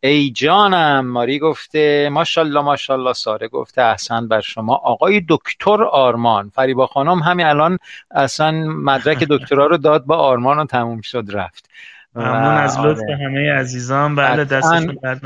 [0.00, 4.74] ای جانم ماری گفته ماشالله ماشالله ساره گفته احسن بر شما.
[4.74, 7.78] آقای دکتر آرمان فریبا خانم همین الان
[8.10, 11.70] اصلا مدرک دکترا رو داد با آرمان و تموم شد رفت.
[12.18, 13.16] ممنون از لطف آره.
[13.16, 14.14] همه عزیزان.
[14.14, 15.20] بله دستشون درد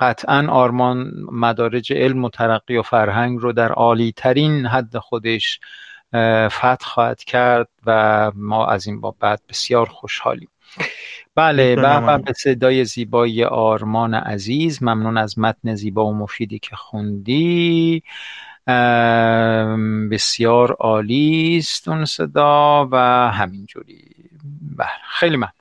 [0.00, 5.60] قطعا آرمان مدارج علم و ترقی و فرهنگ رو در عالی ترین حد خودش
[6.48, 10.48] فتح خواهد کرد و ما از این بابت بسیار خوشحالیم.
[11.34, 14.82] بله و به صدای زیبای آرمان عزیز.
[14.82, 18.02] ممنون از متن زیبا و مفیدی که خوندی.
[20.10, 22.96] بسیار عالی است اون صدا و
[23.32, 24.04] همینجوری.
[24.76, 25.59] بله خیلی ممنون.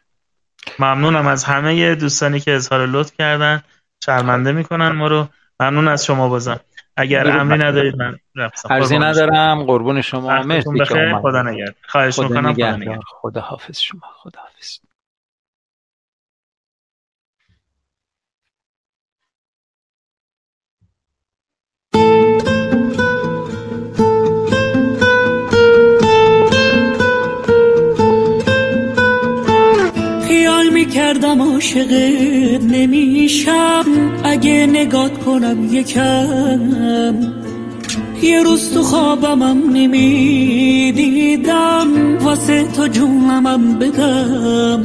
[0.80, 3.62] ممنونم از همه دوستانی که اظهار لطف کردن.
[4.06, 5.28] شرمنده می‌کنن ما رو.
[5.60, 6.60] ممنون از شما بازم.
[6.98, 9.64] اگر امری ندارید من رفتم ندارم.
[9.64, 10.44] قربون شما.
[10.44, 12.54] مرسی که خدا نگرد خواهش می‌کنم.
[12.54, 14.02] خدا خدا حافظ شما.
[14.16, 14.78] خدا حافظ
[30.90, 33.86] کردم عاشقت نمیشم.
[34.24, 37.16] اگه نگات کنم یکم.
[38.22, 40.58] یه روز تو خوابمم نمی‌دیدم.
[42.22, 44.84] واسه تو جونمم بدم.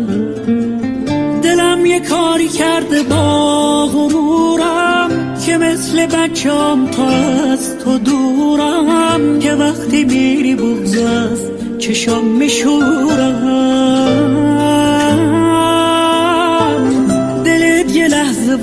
[1.43, 9.39] دلم یه کاری کرده با غرورم که مثل بچم تا از تو دورم.
[9.39, 11.39] که وقتی میری بغز از
[11.79, 13.85] چشام میشورم.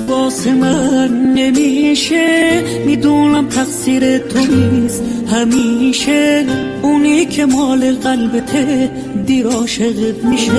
[0.08, 2.62] واسه من نمیشه.
[2.86, 5.02] می‌دونم تقصیر تو نیست.
[5.32, 6.46] همیشه
[6.82, 8.90] اونی که مال قلبته
[9.26, 10.52] دیر عاشقت میشه.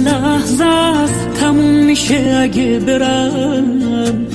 [0.08, 4.28] لحظه است تموم میشه اگه برم.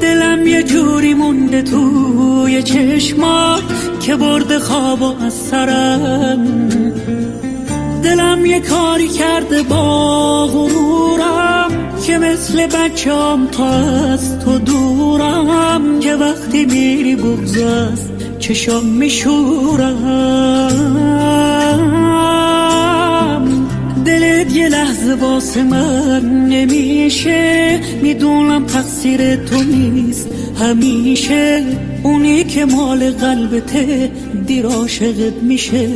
[0.00, 3.62] دلم یه جوری مونده توی چشمات
[4.00, 6.68] که برده خواب از سرم.
[8.02, 11.70] دلم یه کاری کرده با غرورم
[12.06, 16.00] که مثل بچم تا از تو دورم.
[16.00, 19.94] که وقتی میری بغز است چشم میشورم.
[24.54, 27.80] یه لحظه واسه من نمیشه.
[28.02, 30.28] می‌دونم تقصیر تو نیست.
[30.60, 31.64] همیشه
[32.02, 34.10] اونی که مال قلبته
[34.46, 35.88] دیر عاشقت میشه.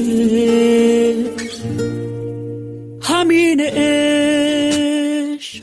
[3.02, 5.62] همین عشق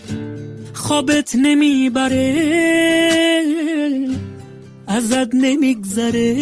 [0.74, 2.36] خوابت نمی‌بره.
[4.88, 6.36] ازت نمیگذره.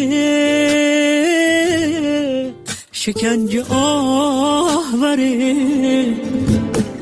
[3.04, 5.54] شکنج آهوره.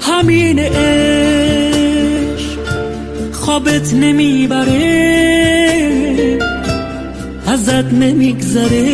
[0.00, 2.58] همین عشق
[3.32, 4.78] خوابت نمی‌بره.
[7.46, 8.86] ازت نمیگذره.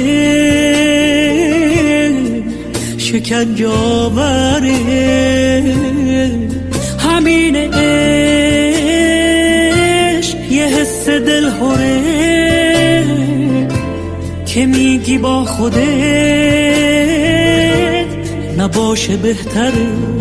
[2.98, 4.78] شکنج آوره.
[6.98, 7.78] همین عشق
[10.50, 12.57] یه حس دل هره
[14.54, 15.78] که میگی با خودت
[18.58, 20.17] نباشه بهتره.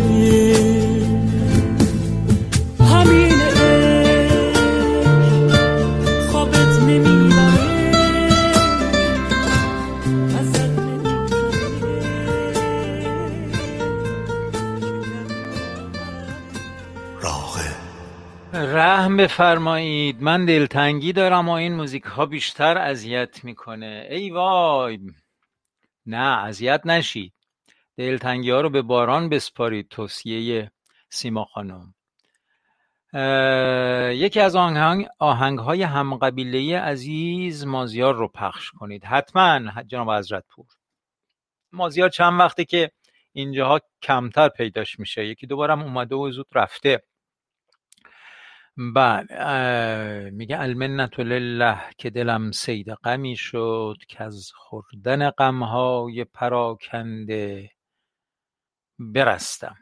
[19.18, 20.22] بفرمایید.
[20.22, 24.06] من دلتنگی دارم و این موزیک ها بیشتر اذیت می‌کنه.
[24.10, 25.00] ای وای.
[26.06, 27.32] نه اذیت نشید.
[27.96, 30.70] دلتنگی ها رو به باران بسپارید توصیه
[31.10, 31.94] سیما خانم.
[34.14, 39.04] یکی از آهنگ, آهنگ های همقبیله عزیز مازیار رو پخش کنید.
[39.04, 40.66] حتما جناب حضرت پور
[41.72, 42.90] مازیار چند وقته که
[43.32, 45.26] اینجاها کمتر پیداش میشه.
[45.26, 47.02] یکی دوبارم اومده و زود رفته.
[48.78, 57.70] بله میگه المنت لله که دلم سید غمی شد که از خوردن غمهای پراکنده
[58.98, 59.76] برستم.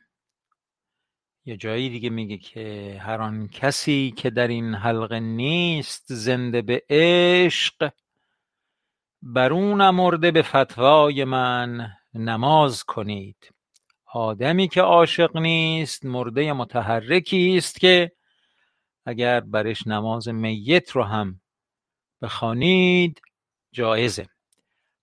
[1.44, 6.82] یه جایی دیگه میگه که هر آن کسی که در این حلقه نیست زنده به
[6.90, 7.92] عشق
[9.22, 13.50] بر او نمرده به فتوای من نماز کنید.
[14.12, 18.12] آدمی که عاشق نیست مرده متحرکی است که
[19.06, 21.40] اگر برش نماز میت رو هم
[22.22, 23.20] بخوانید
[23.72, 24.26] جایزه.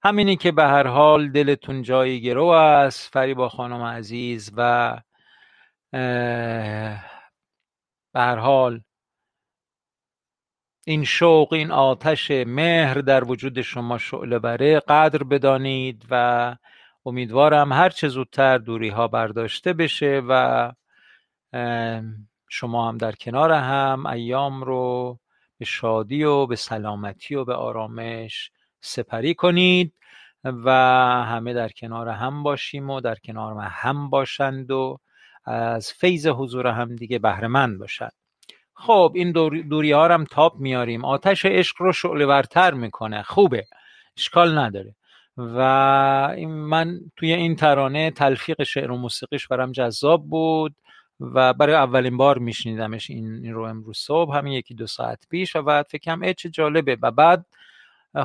[0.04, 5.02] همینی که به هر حال دلتون جای گرو است فریبا خانم عزیز و
[8.14, 8.82] به هر حال
[10.86, 16.56] این شوق این آتش مهر در وجود شما شعله بره قدر بدانید و
[17.06, 20.72] امیدوارم هر چه زودتر دوری ها برداشته بشه و
[22.56, 25.20] شما هم در کنار هم ایام رو
[25.58, 28.52] به شادی و به سلامتی و به آرامش
[28.82, 29.94] سپری کنید
[30.44, 30.72] و
[31.28, 35.00] همه در کنار هم باشیم و در کنار هم باشند و
[35.46, 38.14] از فیض حضور هم دیگه بهره مند باشند.
[38.74, 39.32] خب این
[39.70, 41.06] دوری ها هم تاب میاریم.
[41.06, 43.24] آتش عشق رو شعله ورتر می‌کنه.
[43.24, 43.66] خوبه.
[44.18, 44.96] اشکال نداره.
[45.38, 50.76] و من توی این ترانه تلفیق شعر و موسیقیش برام جذاب بود.
[51.20, 55.62] و برای اولین بار میشنیدمش این, رو امروز صبح همین یکی دو ساعت پیش و
[55.62, 56.98] بعد فکرم چه جالبه.
[57.02, 57.46] و بعد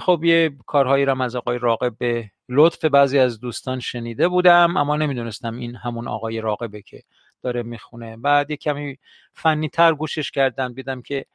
[0.00, 4.96] خب یه کارهایی رو از آقای راقب به لطف بعضی از دوستان شنیده بودم اما
[4.96, 7.02] نمی‌دونستم این همون آقای راقبه که
[7.42, 8.16] داره می‌خونه.
[8.16, 8.98] بعد یه کمی
[9.32, 11.26] فنی تر گوشش کردم دیدم که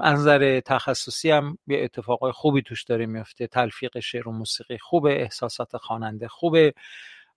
[0.00, 5.22] از نظر تخصصی هم یه اتفاقای خوبی توش داره میفته تلفیق شعر و موسیقی خوبه
[5.22, 6.74] احساسات خواننده خوبه.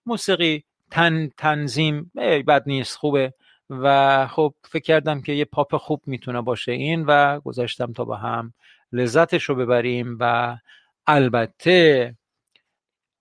[0.06, 2.10] موسیقی تن تنظیم
[2.46, 3.32] بد نیست خوبه.
[3.70, 8.16] و خب فکر کردم که یه پاپ خوب می‌تونه باشه این و گذاشتم تا با
[8.16, 8.52] هم
[8.92, 10.56] لذتش رو ببریم و
[11.06, 12.14] البته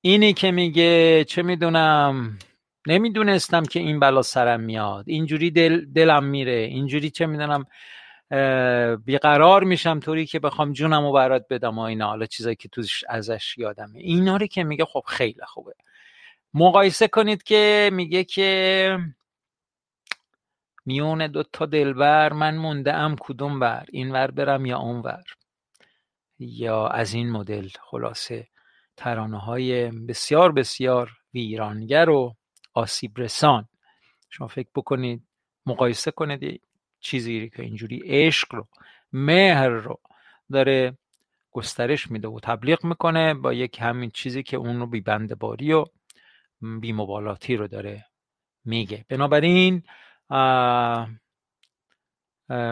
[0.02, 2.38] اینی که میگه چه می‌دونم
[2.88, 5.06] نمی‌دونستم که این بلا سرم میاد.
[5.08, 6.52] اینجوری دل دلم میره.
[6.52, 7.66] اینجوری چه می‌دونم
[9.06, 12.08] بیقرار میشم طوری که بخوام جونم رو برات بدم و اینا.
[12.08, 14.00] حالا چیزایی که توش ازش یادمه.
[14.00, 15.74] اینا رو که میگه خب خیلی خوبه.
[16.58, 19.00] مقایسه کنید که میگه که
[20.86, 25.24] میون دو تا دلبر من مونده ام کدوم ور این ور برم یا اون ور.
[26.40, 28.48] یا از این مدل خلاصه
[28.98, 32.36] ترانه های بسیار بسیار ویرانگر و
[32.74, 33.68] آسیب رسان.
[34.30, 35.24] شما فکر بکنید
[35.66, 36.62] مقایسه کنید
[37.00, 38.68] چیزی که اینجوری عشق رو
[39.14, 40.00] مهر رو
[40.52, 40.98] داره
[41.52, 45.04] گسترش میده و تبلیغ می‌کنه با یک همین چیزی که اون رو بی
[45.40, 45.86] باری و
[46.80, 48.06] بیمبالاتی رو داره
[48.66, 49.06] میگه.
[49.10, 49.84] بنابراین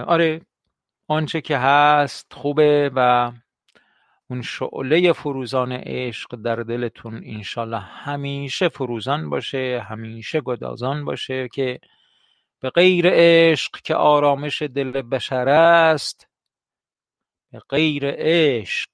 [0.07, 0.41] آره
[1.07, 3.31] آنچه که هست خوبه و
[4.29, 11.79] اون شعله فروزان عشق در دلتون انشالله همیشه فروزان باشه همیشه گدازان باشه که
[12.59, 16.27] به غیر عشق که آرامش دل بشر است
[17.51, 18.89] به غیر عشق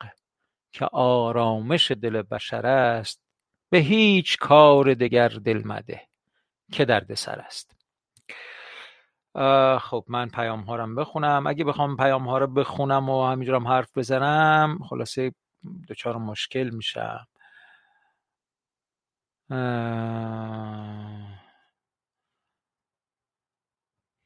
[0.72, 3.29] که آرامش دل بشر است
[3.70, 6.08] به هیچ کار دگر دل مده
[6.72, 7.76] که درد سر است.
[9.80, 11.48] خب من پیام ها رو بخونم.
[11.48, 15.34] اگه بخوام پیام ها رو بخونم و همینجورم حرف بزنم خلاصه
[15.90, 17.28] دچار مشکل میشم.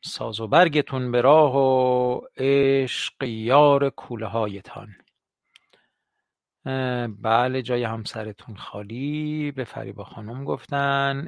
[0.06, 4.96] ساز و برگتون به راه و عشق یار کوله هایتان
[6.66, 11.28] بله جای همسرتون خالی به فریبا خانم گفتن.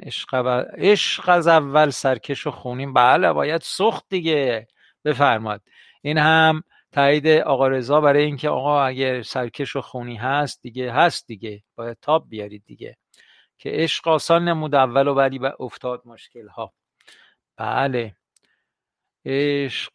[0.78, 2.92] عشق, از اول سرکش و خونیم.
[2.94, 4.66] بله باید سخت دیگه.
[5.04, 5.62] بفرماد
[6.02, 6.62] این هم
[6.92, 11.62] تایید آقا رضا برای اینکه آقا اگر سرکش و خونی هست دیگه هست دیگه.
[11.76, 12.96] باید تاب بیارید دیگه.
[13.58, 16.72] که عشق آسان نمود اول و ولی افتاد مشکل ها
[17.56, 18.16] بله.
[19.24, 19.92] عشق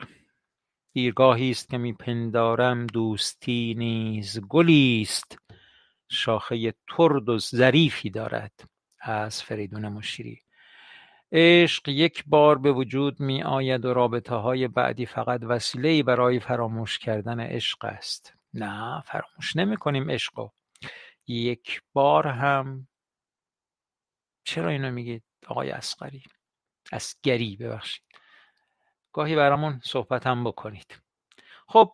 [0.94, 5.38] دیرگاهی است که میپندارم دوستی نیز گلی است.
[6.10, 8.64] شاخه ترد و ظریفی دارد.
[9.02, 10.42] از فریدون مشیری.
[11.32, 17.00] عشق یک بار به وجود می آید و رابطه های بعدی فقط وسیله برای فراموش
[17.00, 18.34] کردن عشق است.
[18.54, 20.50] نه فراموش نمی کنیم عشق
[21.28, 22.88] یک بار هم.
[24.44, 26.24] چرا اینو میگید؟ آقای اسقری
[26.92, 28.04] اسگری ببخشید.
[29.14, 31.02] گاهی برامون صحبت هم بکنید.
[31.68, 31.94] خب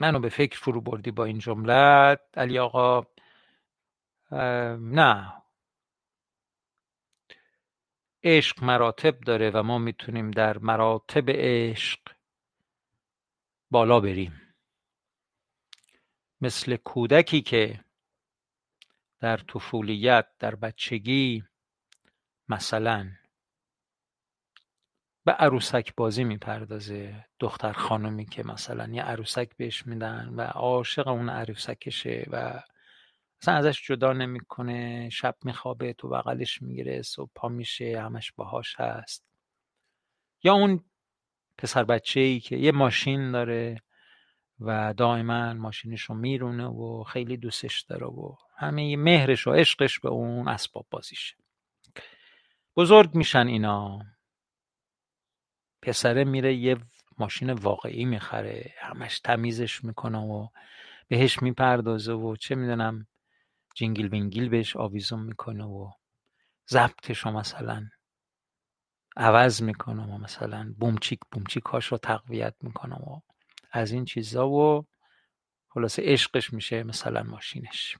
[0.00, 2.18] منو به فکر فرو بردی با این جمله.
[2.34, 3.06] علی آقا
[4.76, 5.32] نه.
[8.22, 12.00] عشق مراتب داره و ما می‌تونیم در مراتب عشق
[13.70, 14.54] بالا بریم.
[16.40, 17.84] مثل کودکی که
[19.20, 21.44] در طفولیت در بچگی
[22.48, 23.10] مثلا.
[25.24, 27.26] به عروسک بازی می‌پردازه.
[27.40, 32.62] دختر خانمی که مثلا یه عروسک بهش میدن و عاشق اون عروسکشه و
[33.42, 35.10] اصلا ازش جدا نمی‌کنه.
[35.10, 39.24] شب میخوابه تو بغلش می‌گیره صبح پا میشه همش باهاش هست.
[40.42, 40.84] یا اون
[41.58, 43.82] پسر بچه ای که یه ماشین داره
[44.60, 50.08] و دائما ماشینش رو میرونه و خیلی دوستش داره و همه مهرش و عشقش به
[50.08, 51.36] اون اسباب بازیشه
[52.76, 54.00] بزرگ میشن اینا.
[55.82, 56.76] پسره میره یه
[57.18, 60.48] ماشین واقعی می‌خره همش تمیزش می‌کنه و
[61.08, 63.06] بهش می‌پردازه و چه می‌دونم
[63.74, 65.90] جینگل بینگیل بهش آویزون می‌کنه و
[66.70, 67.86] ضبطش رو مثلا
[69.16, 73.20] عوض می‌کنه و مثلا بومچیک بومچیک هاش رو تقویت می‌کنه و
[73.72, 74.86] از این چیزا و
[75.70, 77.98] خلاصه عشقش میشه مثلا ماشینش.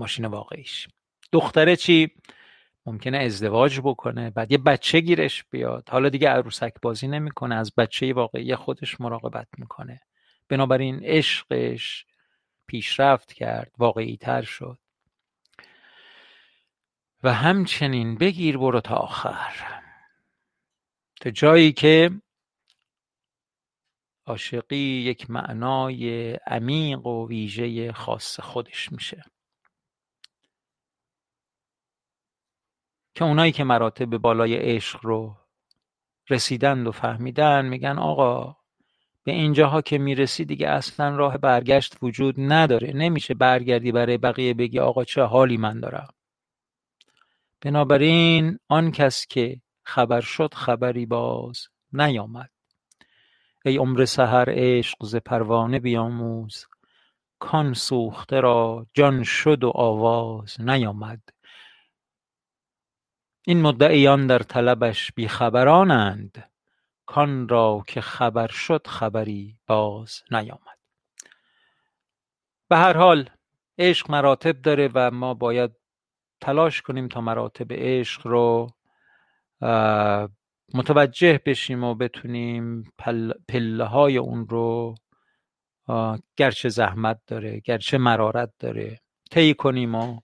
[0.00, 0.88] ماشین واقعیش.
[1.32, 2.10] دختره چی؟
[2.86, 5.88] ممکنه ازدواج بکنه بعد یه بچه گیرش بیاد.
[5.88, 10.00] حالا دیگه عروسک بازی نمی‌کنه از بچه واقعی خودش مراقبت می‌کنه.
[10.48, 12.06] بنابراین عشقش
[12.66, 14.78] پیشرفت کرد واقعی تر شد.
[17.22, 19.82] و همچنین بگیر برو تا آخر.
[21.20, 22.10] تا جایی که
[24.26, 29.24] عاشقی یک معنای عمیق و ویژه خاص خودش میشه.
[33.20, 35.36] که اونایی که مراتب بالای عشق رو
[36.30, 38.56] رسیدند و فهمیدن میگن آقا
[39.24, 42.92] به اینجاها که می‌رسی دیگه اصلا راه برگشت وجود نداره.
[42.92, 46.08] نمیشه برگردی برای بقیه بگی آقا چه حالی من دارم.
[47.60, 52.50] بنابراین آن کس که خبر شد خبری باز نیامد.
[53.64, 56.66] ای عمر سحر عشق ز پروانه بیاموز.
[57.38, 61.22] کان سوخته را جان شد و آواز نیامد.
[63.46, 66.50] این مدعیان در طلبش بیخبرانند.
[67.06, 70.78] کان را که خبر شد خبری باز نیامد.
[72.68, 73.30] به هر حال
[73.78, 75.70] عشق مراتب داره و ما باید
[76.40, 78.70] تلاش کنیم تا مراتب عشق رو
[80.74, 82.92] متوجه بشیم و بتونیم
[83.48, 84.94] پله های اون رو
[86.36, 90.20] گرچه زحمت داره گرچه مرارت داره طی کنیم و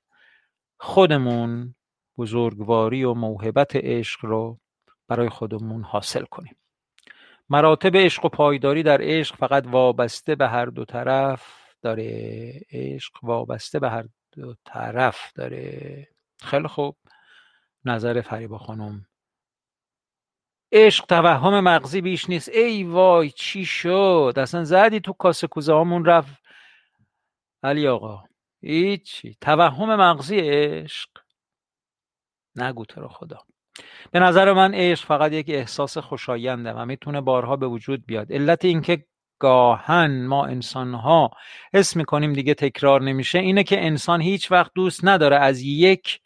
[0.78, 1.75] خودمون
[2.18, 4.58] بزرگواری و موهبت عشق رو
[5.08, 6.56] برای خودمون حاصل کنیم.
[7.48, 12.60] مراتب عشق و پایداری در عشق فقط وابسته به هر دو طرف داره.
[12.72, 16.08] عشق وابسته به هر دو طرف داره.
[16.40, 16.96] خیلی خوب.
[17.84, 19.06] نظر فریبا خانم.
[20.72, 22.48] عشق توهم مغزی بیش نیست.
[22.48, 26.42] ای وای چی شد؟ اصلا زدی تو کاسه کوزه هامون رفت.
[27.62, 28.24] علی آقا
[28.60, 29.36] هیچی.
[29.40, 31.10] توهم مغزی عشق.
[32.56, 33.38] نگو تو رو خدا.
[34.10, 38.32] به نظر من عشق فقط یک احساس خوشاینده و می‌تونه بارها به وجود بیاد.
[38.32, 39.04] علت اینکه
[39.38, 41.30] گاهن ما انسان ها
[41.74, 46.20] حس می‌کنیم دیگه تکرار نمیشه اینه که انسان هیچ وقت دوست نداره از یک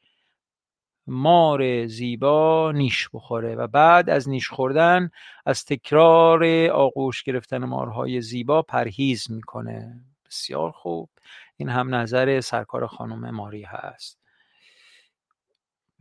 [1.06, 5.10] مار زیبا نیش بخوره و بعد از نیش خوردن
[5.46, 10.00] از تکرار آغوش گرفتن مارهای زیبا پرهیز می‌کنه.
[10.26, 11.10] بسیار خوب.
[11.56, 14.19] این هم نظر سرکار خانم ماری هست.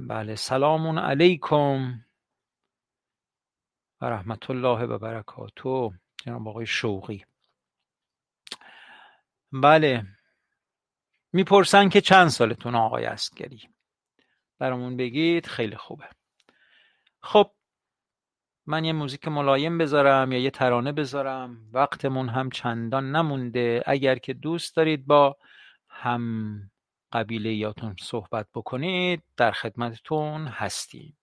[0.01, 2.05] بله سلام علیکم
[4.01, 5.93] و رحمت الله و برکاتو
[6.25, 7.25] جناب آقای شوقی.
[9.51, 10.05] بله
[11.33, 13.69] می‌پرسن که چند سالتون آقای استگری
[14.59, 16.09] برامون بگید خیلی خوبه.
[17.21, 17.51] خب
[18.65, 23.83] من یه موزیک ملایم بذارم یا یه ترانه بذارم وقتمون هم چندان نمونده.
[23.85, 25.37] اگر که دوست دارید با
[25.89, 26.71] هم
[27.13, 31.17] قبیله یاتون صحبت بکنید در خدمتتون هستیم.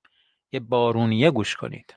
[0.52, 1.94] یه بارونیه گوش کنید.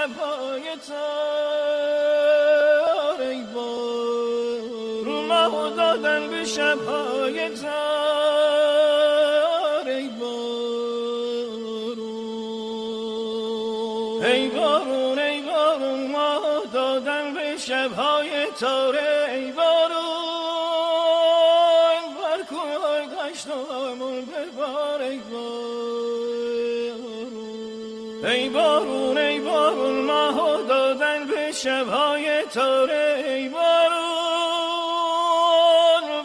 [0.00, 2.00] شبهای تار
[3.20, 7.70] ای بار رو ماه دادن به شبهای تار
[9.88, 10.70] ای بارون
[14.24, 18.98] ای بارون ای بارون ماه دادن به شبهای تار
[32.50, 33.70] ستاره ای بارون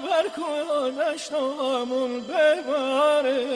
[0.02, 3.55] بر کلانش نامون بباره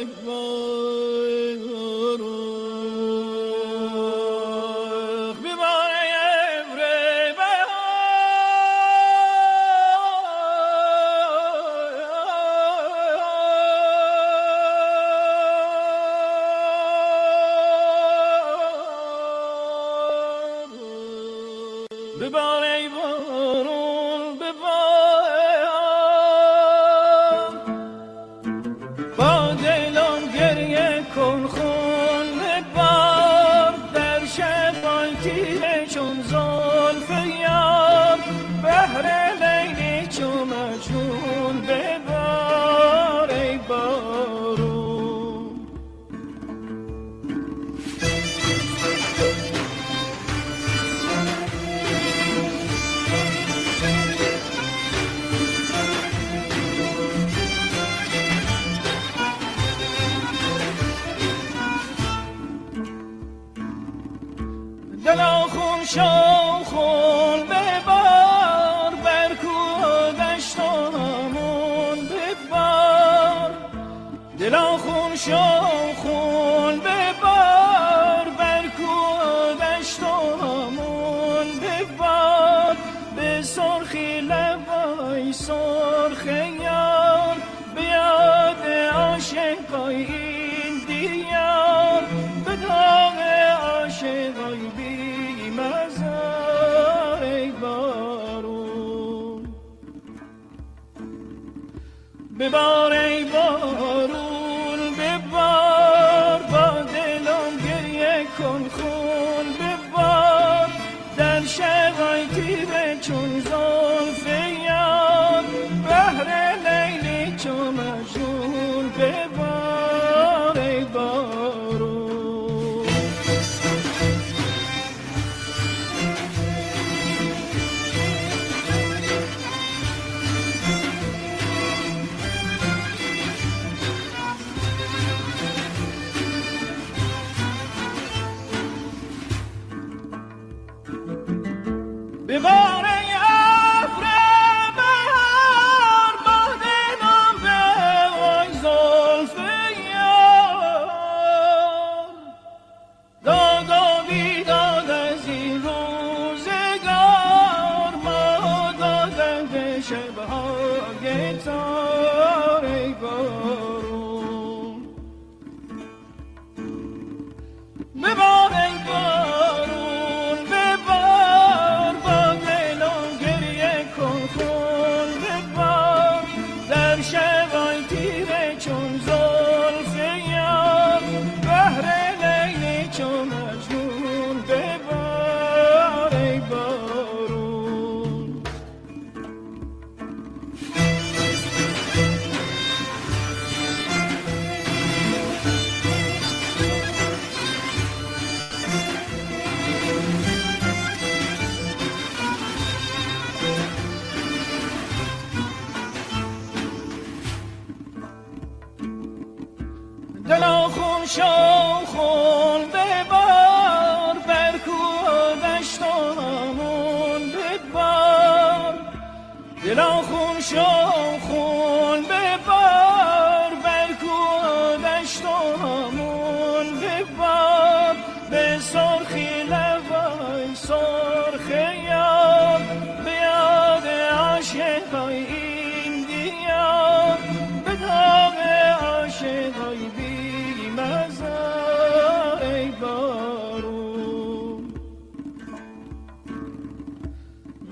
[102.40, 104.29] به بار ای بارو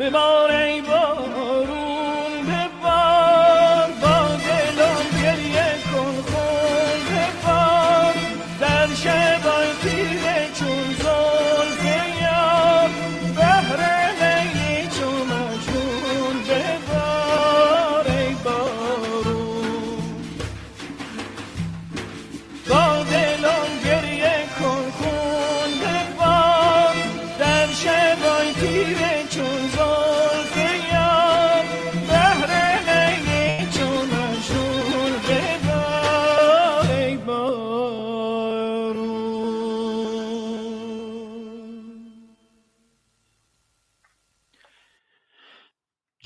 [0.07, 0.96] If it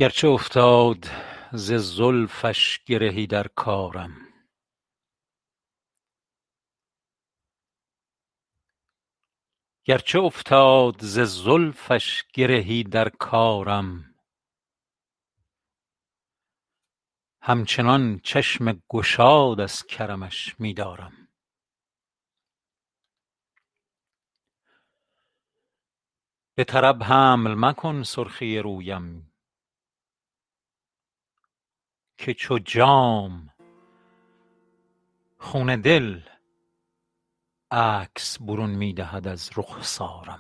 [0.02, 1.06] گرچه افتاد
[1.54, 4.12] ز زلفش گرهی در کارم.
[9.84, 14.16] گرچه افتاد ز زلفش گرهی در کارم.
[17.42, 21.28] همچنان چشم گشاد از کرمش می دارم
[26.56, 29.31] به طرب حمل مکن سرخی رویم.
[32.22, 33.50] که چو جام
[35.38, 36.20] خون دل
[37.72, 40.40] عکس برون می دهد از رخسارم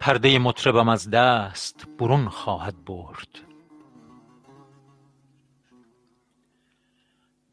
[0.00, 3.47] پرده مطربم از دست برون خواهد برد.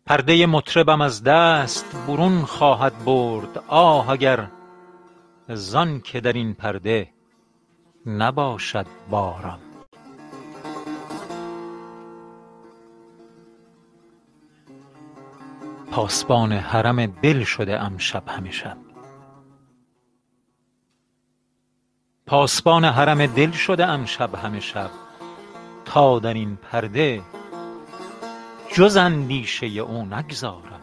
[0.08, 3.58] پرده مطربم از دست برون خواهد برد.
[3.68, 4.48] آه اگر
[5.50, 7.10] زانکه در این پرده
[8.06, 9.60] نباشد بارم
[15.92, 18.52] پاسبان حرم دل شده ام شب همه
[22.26, 24.62] پاسبان حرم دل شده ام شب همه
[25.86, 27.22] تا در این پرده
[28.76, 30.82] جز اندیشه او نگذارم.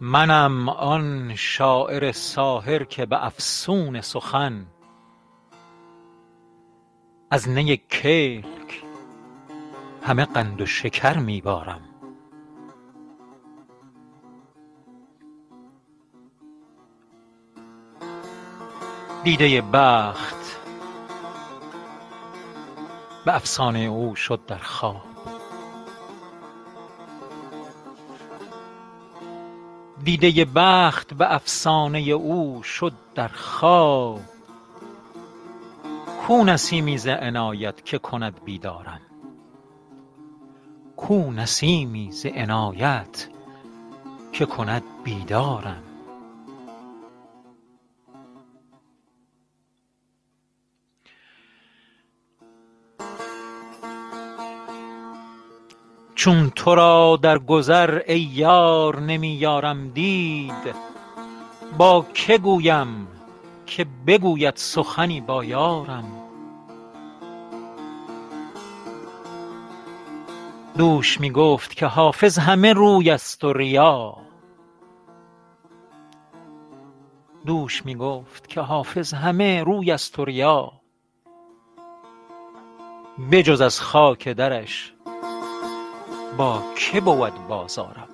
[0.00, 4.66] منم آن شاعر ساحر که به افسون سخن
[7.30, 8.82] از نی کلک
[10.02, 11.80] همه قند و شکر می بارم
[19.24, 20.59] دیده بخت
[23.24, 25.02] به افسانه او شد در خواب.
[30.04, 34.20] دیده بخت به افسانه او شد در خواب.
[36.26, 39.00] کو نسیمی ز عنایت که کند بیدارم؟
[40.96, 43.28] کو نسیمی ز عنایت
[44.32, 45.89] که کند بیدارم؟
[56.20, 60.74] چون تو را در گذر ای یار نمی یارم دید
[61.78, 63.08] با که گویم
[63.66, 66.04] که بگوید سخنی با یارم.
[70.78, 74.16] دوش می گفت که حافظ همه روی است و ریا.
[83.30, 84.92] بجز از خاک درش
[86.38, 88.08] با که بود بازارم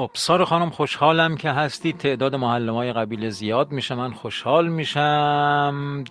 [0.00, 1.92] خب سارا خانم خوشحالم که هستی.
[1.92, 6.04] تعداد معلمای قبیله زیاد میشه من خوشحال میشم.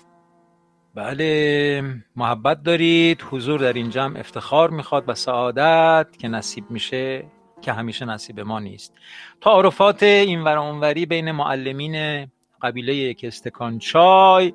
[0.96, 1.84] بله
[2.16, 3.22] محبت دارید.
[3.32, 7.26] حضور در این جمع افتخار می‌خواد و سعادت که نصیب میشه
[7.62, 8.94] که همیشه نصیب ما نیست.
[9.42, 12.28] تعارفات این ور اونوری بین معلمین
[12.62, 14.54] قبیله یک استکان چای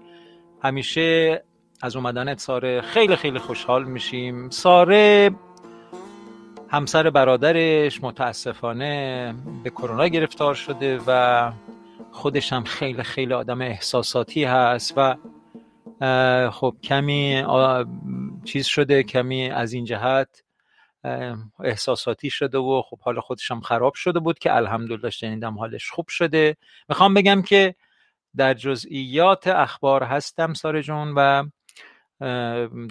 [0.63, 1.43] همیشه
[1.83, 4.51] از اومدنت ساره خیلی خیلی خوشحال میشیم.
[4.51, 5.31] ساره
[6.75, 11.53] همسر برادرش متاسفانه به کرونا گرفتار شده و
[12.13, 15.17] خودش هم خیلی خیلی آدم احساساتی هست و
[16.51, 17.45] خب کمی
[18.45, 20.43] چیز شده کمی از این جهت
[21.65, 26.09] احساساتی شده و خب حال خودش هم خراب شده بود که الحمدلله شنیدم حالش خوب
[26.09, 26.57] شده.
[26.89, 27.75] می‌خوام بگم که
[28.37, 31.45] در جزئیات اخبار هستم ساره جون و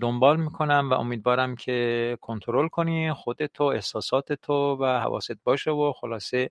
[0.02, 5.94] دنبال می‌کنم و امیدوارم که کنترل کنی خودت و احساسات تو و حواست باشه و
[5.94, 6.50] خلاصه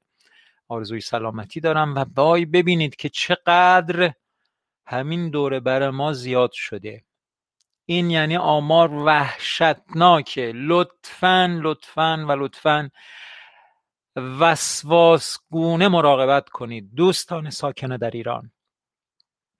[0.68, 4.12] آرزوی سلامتی دارم و بای ببینید که چقدر
[4.86, 7.04] همین دوره بر ما زیاد شده.
[7.86, 10.52] این یعنی آمار وحشتناکه.
[10.54, 12.90] لطفا لطفا و لطفا
[14.16, 16.94] وسواسگونه مراقبت کنید.
[16.94, 18.52] دوستان ساکن در ایران.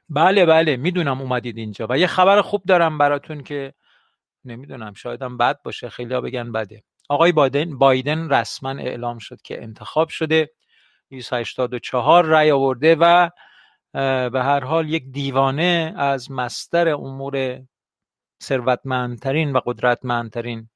[0.09, 3.75] بله بله می‌دونم اومدید اینجا و یه خبر خوب دارم براتون که
[4.45, 6.83] نمی‌دونم شاید هم بد باشه خیلی ها بگن بده.
[7.09, 10.51] آقای بایدن بایدن رسما اعلام شد که انتخاب شده
[11.11, 13.31] 284 رأی آورده و
[14.31, 17.63] به هر حال یک دیوانه از مستر امور
[18.43, 20.69] ثروتمندترین و قدرتمندترین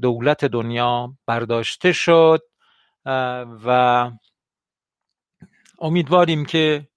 [0.00, 2.42] دولت دنیا برداشته شد
[3.64, 4.10] و
[5.84, 6.88] امیدواریم که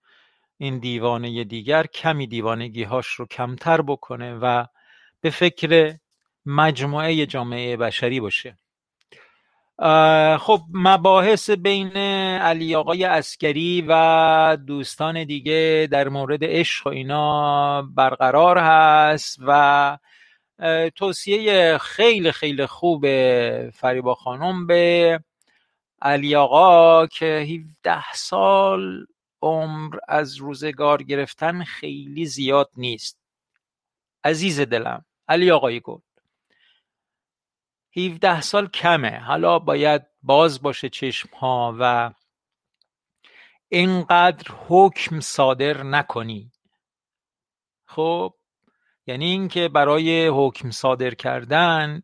[0.58, 4.66] این دیوانه دیگر کمی دیوانگی هاش رو کمتر بکنه و
[5.22, 5.96] به فکر
[6.46, 8.58] مجموعه جامعه بشری باشه.
[10.40, 11.98] خب مباحث بین
[12.38, 19.98] علی آقای اسکری و دوستان دیگه در مورد عشق و اینا برقرار هست و
[20.96, 23.06] توصیه خیلی خیلی خوب
[23.70, 25.20] فریبا خانم به
[26.02, 29.08] علی آقا که 17 سال
[29.42, 33.18] عمر از روزگار گرفتن خیلی زیاد نیست.
[34.24, 36.00] عزیز دلم علی آقای گل.
[37.98, 39.20] 17 سال کمه.
[39.20, 42.12] حالا باید باز باشه چشم ها و
[43.70, 46.52] اینقدر حکم صادر نکنی.
[47.86, 48.34] خب
[49.08, 52.04] یعنی اینکه برای حکم صادر کردن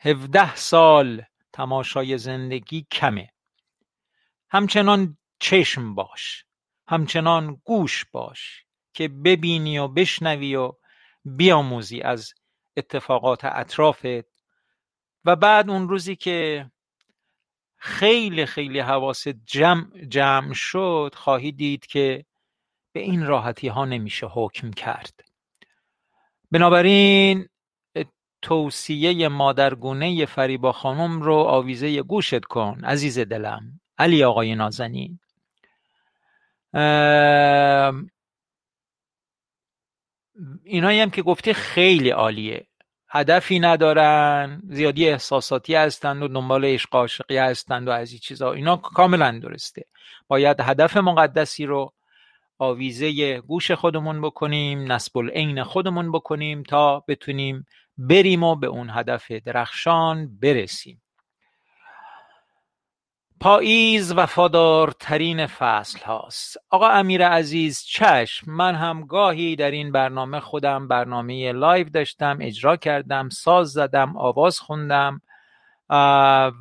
[0.00, 1.22] 17 سال
[1.58, 3.32] تماشای زندگی کمه.
[4.50, 6.44] همچنان چشم باش
[6.88, 10.72] همچنان گوش باش که ببینی و بشنوی و
[11.24, 12.32] بیاموزی از
[12.76, 14.28] اتفاقات اطرافت.
[15.24, 16.70] و بعد اون روزی که
[17.76, 22.24] خیلی خیلی حواست جمع, جمع شد خواهی دید که
[22.92, 25.24] به این راحتی ها نمیشه حکم کرد.
[26.50, 27.48] بنابراین
[28.42, 33.80] توصیه مادرگونه فریبا خانم رو آویزه گوشت کن عزیز دلم.
[33.98, 35.18] علی آقای نازنین.
[40.64, 42.66] اینایی هم که گفتی خیلی عالیه.
[43.10, 48.52] هدفی ندارن زیادی احساساتی هستند و دنبال عشق عاشقی هستند و از این چیزا.
[48.52, 49.84] اینا کاملا درسته.
[50.28, 51.92] باید هدف مقدسی رو
[52.58, 57.66] آویزه گوش خودمون بکنیم نصب العین خودمون بکنیم تا بتونیم
[57.98, 61.02] بریم و به اون هدف درخشان برسیم.
[63.40, 66.56] پاییز وفادارترین فصل هاست.
[66.70, 72.76] آقا امیر عزیز چشم من هم گاهی در این برنامه خودم برنامه live داشتم اجرا
[72.76, 75.20] کردم ساز زدم آواز خوندم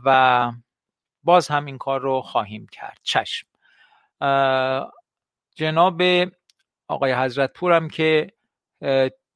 [0.06, 0.52] و
[1.24, 3.00] باز هم این کار رو خواهیم کرد.
[3.04, 3.48] چشم.
[5.56, 6.02] جناب
[6.88, 8.34] آقای حضرت پورم که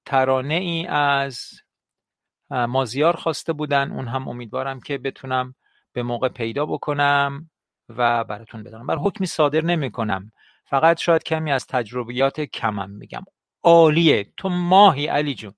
[0.05, 1.51] ترانه ای از
[2.51, 3.91] مازیار خواسته بودن.
[3.91, 5.55] اون هم امیدوارم که بتونم
[5.93, 7.49] به موقع پیدا بکنم
[7.89, 10.31] و براتون بدارم بر حکمی صادر نمی کنم
[10.65, 13.23] فقط شاید کمی از تجربیات کمم میگم
[13.63, 14.33] عالیه.
[14.37, 15.53] تو ماهی علی جون.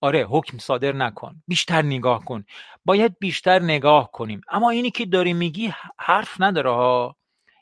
[0.00, 1.42] آره حکم صادر نکن.
[1.48, 2.44] بیشتر نگاه کن.
[2.84, 4.40] باید بیشتر نگاه کنیم.
[4.48, 7.16] اما اینی که داری میگی حرف نداره ها.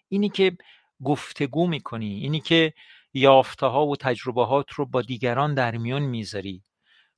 [0.09, 0.57] اینی که
[1.05, 2.15] گفتگو می‌کنی.
[2.15, 2.73] اینی که
[3.15, 6.63] یافته ها و تجربه هات رو با دیگران در میون می‌ذاری.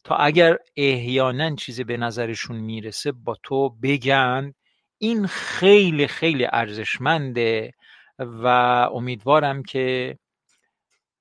[0.05, 4.55] تا اگر احیانا چیزی به نظرشون می‌رسه با تو بگن
[4.99, 7.73] این خیلی خیلی ارزشمنده
[8.19, 8.47] و
[8.95, 10.19] امیدوارم که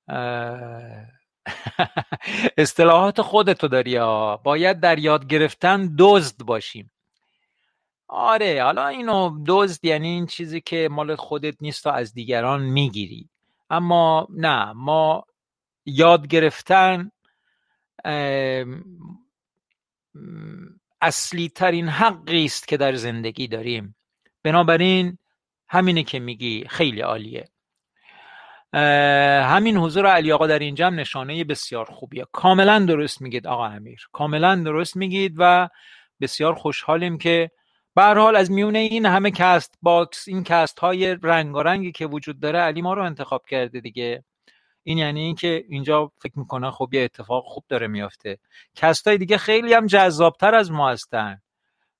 [2.57, 6.91] اصطلاحات خودتو داری ها باید در یاد گرفتن دزد باشیم.
[8.07, 13.29] آره حالا اینو دزد یعنی این چیزی که مال خودت نیست و از دیگران می‌گیری.
[13.69, 15.23] اما نه ما
[15.85, 17.11] یاد گرفتن
[21.01, 23.95] اصلی ترین حقی است که در زندگی داریم.
[24.43, 25.17] بنابراین
[25.69, 27.49] همینه که میگی خیلی عالیه.
[29.43, 32.25] همین حضور علی آقا در اینجا هم نشانه بسیار خوبیه.
[32.31, 34.07] کاملا درست میگید آقا امیر.
[34.11, 35.69] کاملا درست میگید و
[36.21, 37.51] بسیار خوشحالیم که
[37.95, 42.81] به حال از میونه این همه Castbox این cast های رنگارنگی که وجود داره علی
[42.81, 44.23] ما رو انتخاب کرده دیگه.
[44.83, 48.39] این یعنی اینکه اینجا فکر می‌کنه خب یه اتفاق خوب داره میافته.
[48.75, 51.41] cast ای دیگه خیلی هم جذابتر از ما هستن.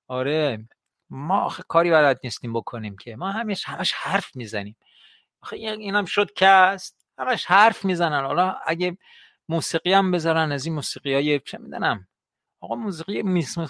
[0.08, 0.68] آره
[1.10, 3.16] ما آخه کاری بلد نیستیم بکنیم که.
[3.16, 4.76] ما همیش همش حرف می‌زنیم.
[5.42, 8.26] آخه اینم شد cast همش حرف می‌زنن.
[8.26, 8.98] حالا اگه
[9.50, 12.08] موسیقی هم بذارن از این موسیقی های چه میدنم
[12.60, 13.22] آقا موسیقی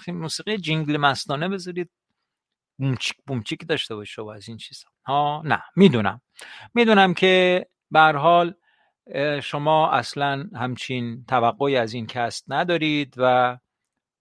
[0.07, 1.89] موسیقی جینگل مستانه بذارید.
[2.78, 4.88] بومچیک بومچیک داشته باشه و از این چیزا.
[5.05, 6.22] ها نه می‌دونم.
[6.74, 8.53] می‌دونم که به حال
[9.43, 13.57] شما اصلا همچین توقعی از این cast ندارید و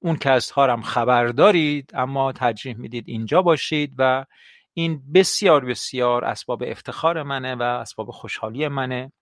[0.03, 4.25] اون کست ها هم خبر دارید اما ترجیح می‌دید اینجا باشید و
[4.75, 9.13] این بسیار بسیار اسباب افتخار منه و اسباب خوشحالی منه.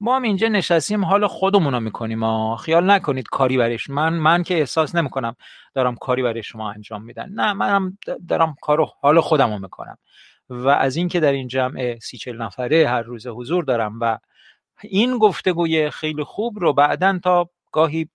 [0.00, 4.42] ما هم اینجا نشستیم حال خودمون رو می‌کنیم ما خیال نکنید کاری برش من من
[4.42, 5.36] که احساس نمی‌کنم
[5.74, 7.98] دارم کاری برای شما انجام میدن نه منم
[8.28, 9.98] دارم کارو حال خودم می‌کنم.
[10.48, 14.18] و از اینکه در این جمع سی چل نفره هر روز حضور دارم و
[14.82, 18.08] این گفتگوی خیلی خوب رو بعدا تا گاهی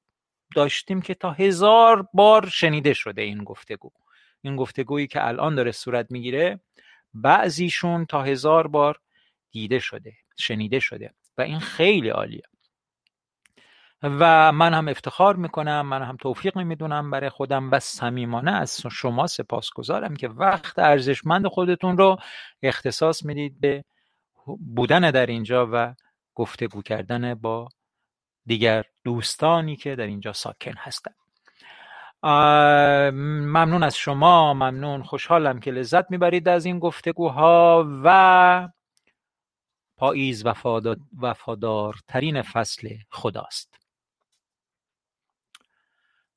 [0.55, 3.91] داشتیم که تا هزار بار شنیده شده این گفتگو.
[4.41, 6.59] این گفتگویی که الان داره صورت می‌گیره
[7.13, 8.99] بعضیشون تا هزار بار
[9.51, 12.43] دیده شده شنیده شده و این خیلی عالیه.
[14.03, 19.27] و من هم افتخار می‌کنم من هم توفیق می‌دونم برای خودم و صمیمانه از شما
[19.27, 22.17] سپاسگزارم که وقت ارزشمند خودتون رو
[22.63, 23.83] اختصاص می‌دید به
[24.75, 25.95] بودن در اینجا و
[26.35, 27.69] گفتگو کردن با
[28.45, 31.15] دیگر دوستانی که در اینجا ساکن هستند
[32.23, 38.69] ممنون از شما ممنون خوشحالم که لذت می‌برید از این گفتگوها و
[39.97, 40.43] پاییز
[41.19, 43.79] وفادارترین فصل خداست.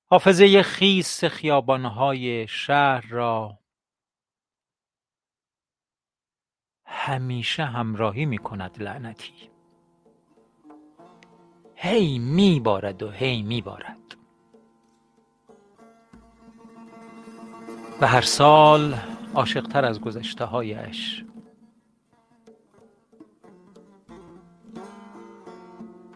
[0.07, 3.59] حافظه خیس خیابانهای شهر را
[6.86, 9.51] همیشه همراهی می کند لعنتی.
[11.85, 14.16] هی میبارد و هی میبارد.
[18.01, 18.95] و هر سال
[19.35, 21.24] عاشقتر از گذشته هایش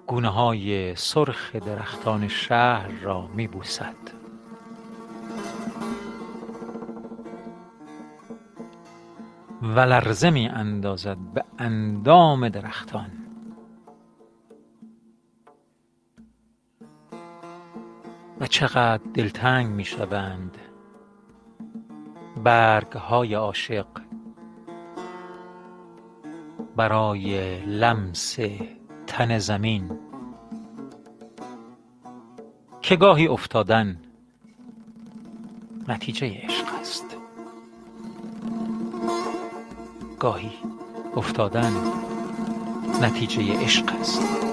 [0.07, 3.97] گونه های سرخ درختان شهر را می بوسد
[9.62, 13.26] و لرزه می اندازد به اندام درختان.
[18.41, 20.59] و چقدر دلتنگ می شوند
[22.45, 23.87] برگ های عاشق
[26.76, 28.39] برای لمس
[29.07, 29.99] تن زمین.
[32.82, 34.01] که گاهی افتادن
[35.89, 37.16] نتیجه عشق است.
[40.18, 40.53] گاهی
[41.16, 41.72] افتادن
[43.03, 44.45] نتیجه عشق است.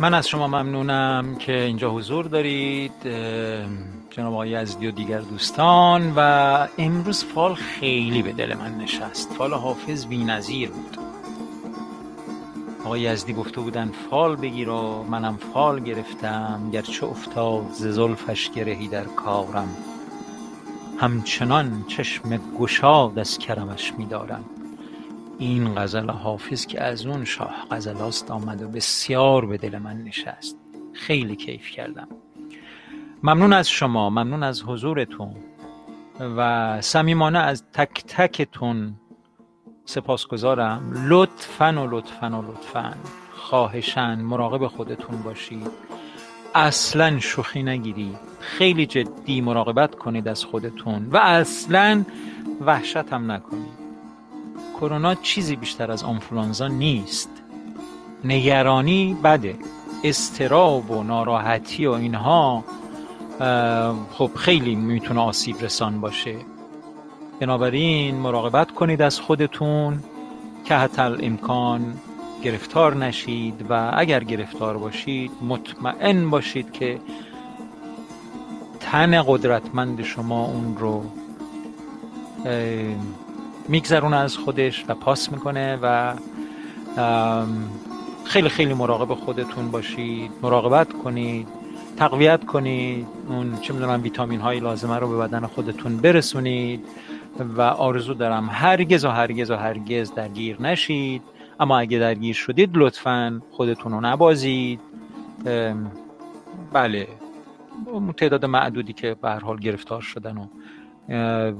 [0.00, 2.92] من از شما ممنونم که اینجا حضور دارید
[4.10, 6.20] جناب آقای یزدی و دیگر دوستان و
[6.78, 9.32] امروز فال خیلی به دل من نشست.
[9.32, 10.98] فال حافظ بی نظیر بود.
[12.84, 18.88] آقای یزدی گفته بودن فال بگیر و منم فال گرفتم گرچه افتاد ز زلفش گرهی
[18.88, 19.76] در کارم.
[20.98, 24.44] همچنان چشم گشاد از کرمش میدارم.
[25.38, 30.56] این غزل حافظ که از اون شاه غزلاست آمد و بسیار به دل من نشست.
[30.92, 32.08] خیلی کیف کردم.
[33.22, 35.36] ممنون از شما ممنون از حضورتون
[36.20, 38.94] و صمیمانه از تک تکتون
[39.84, 41.06] سپاسگزارم.
[41.08, 42.94] لطفا و لطفا و لطفا
[43.32, 45.70] خواهشن مراقب خودتون باشید.
[46.54, 48.18] اصلا شوخی نگیرید.
[48.40, 52.04] خیلی جدی مراقبت کنید از خودتون و اصلا
[52.60, 53.77] وحشت هم نکنید.
[54.80, 57.30] کرونا چیزی بیشتر از آنفولانزا نیست.
[58.24, 59.56] نگرانی بده.
[60.04, 62.64] استراب و ناراحتی و اینها
[64.12, 66.34] خب خیلی می‌تونه آسیب رسان باشه.
[67.40, 70.02] بنابراین مراقبت کنید از خودتون.
[70.64, 71.94] که حتی امکان
[72.42, 77.00] گرفتار نشید و اگر گرفتار باشید مطمئن باشید که
[78.80, 81.04] تن قدرتمند شما اون رو
[83.68, 86.14] میگذرونه از خودش و پاس می‌کنه و
[88.24, 91.48] خیلی خیلی مراقب خودتون باشید مراقبت کنید
[91.96, 96.84] تقویت کنید اون چه می‌دونم ویتامین های لازمه رو به بدن خودتون برسونید
[97.56, 101.22] و آرزو دارم هرگز و هرگز و هرگز درگیر نشید.
[101.60, 104.80] اما اگه درگیر شدید لطفا خودتون رو نبازید.
[106.72, 107.08] بله.
[108.16, 110.46] تعداد معدودی که به هر حال گرفتار شدن و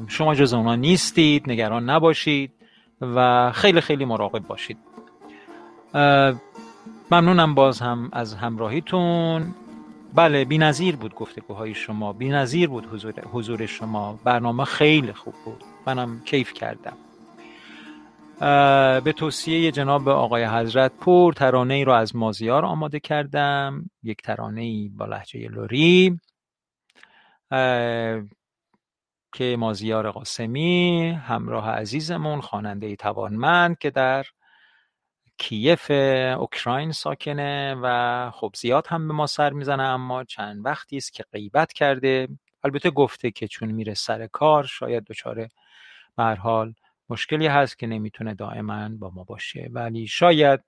[0.08, 2.52] شما جز اونا نیستید نگران نباشید
[3.00, 4.78] و خیلی خیلی مراقب باشید.
[7.10, 9.54] ممنونم باز هم از همراهیتون.
[10.14, 12.12] بله بی نظیر بود گفتگوهای شما.
[12.12, 14.18] بی نظیر بود حضور, حضور شما.
[14.24, 15.64] برنامه خیلی خوب بود.
[15.86, 16.96] منم کیف کردم.
[19.00, 23.90] به توصیه جناب آقای حضرت پور ترانه ای رو از مازیار آماده کردم.
[24.02, 26.20] یک ترانه ای با لحجه لوری
[29.38, 34.26] که مازیار قاسمی همراه عزیزمون خواننده توانمند که در
[35.36, 35.90] کیف
[36.38, 41.24] اوکراین ساکنه و خب زیاد هم به ما سر می‌زنه اما چند وقتی است که
[41.32, 42.28] غیبت کرده.
[42.64, 45.48] البته گفته که چون میره سر کار شاید دچار
[46.16, 46.74] به حال
[47.10, 49.68] مشکلی هست که نمی‌تونه دائما با ما باشه.
[49.72, 50.60] ولی شاید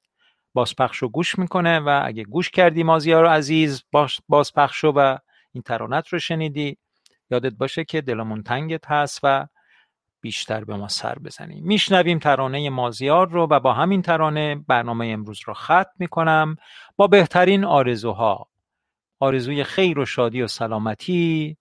[0.55, 3.84] بازپخش رو گوش می‌کنه و اگه گوش کردی مازیار عزیز
[4.28, 5.18] بازپخش و
[5.52, 6.78] این ترانت رو شنیدی
[7.31, 9.47] یادت باشه که دلمون تنگت هست و
[10.20, 15.40] بیشتر به ما سر بزنیم میشنویم ترانه مازیار رو و با همین ترانه برنامه امروز
[15.47, 16.57] رو ختم می‌کنم
[16.97, 18.48] با بهترین آرزوها.
[19.20, 21.57] آرزوی خیر و شادی و سلامتی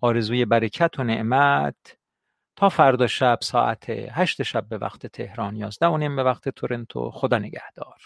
[0.00, 1.96] آرزوی برکت و نعمت.
[2.56, 7.10] تا فردا شب ساعت هشت شب به وقت تهران یازده و نیم به وقت تورنتو.
[7.10, 8.00] خدا نگهدار.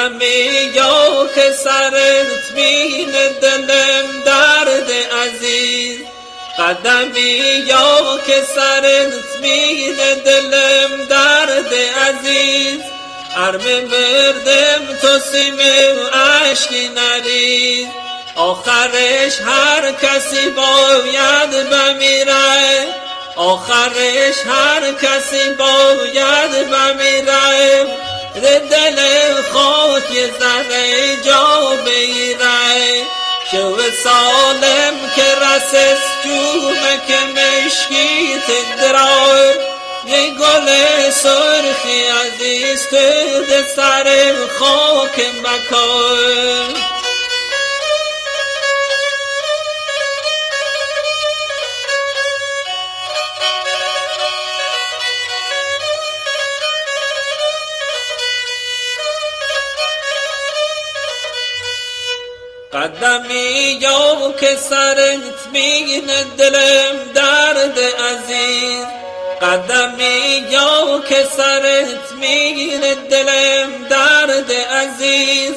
[0.07, 3.11] قدمی یا که سرت مین
[3.41, 4.91] دلم درد
[5.23, 5.99] عزیز.
[6.59, 12.79] قدمی یا که سرت مین دلم درد عزیز.
[13.35, 15.59] ارم مردم تو سیم
[16.13, 17.87] عشقی نرید
[18.35, 22.87] آخرش هر کسی باید بمیره.
[23.35, 27.87] آخرش هر کسی باید بمیره.
[28.43, 28.99] دل
[30.13, 33.05] خاک زره جا بیره
[33.51, 39.77] شو سالم که رسس جومه که مشکیت درای.
[40.07, 40.67] یه گل
[41.09, 46.96] سرخی عزیز تو سر خاک مکان
[62.77, 68.85] قدمی یا که سرت میگنه دلم درد عزیز.
[69.41, 75.53] قدمی یا که سرت میگنه دلم درد عزیز.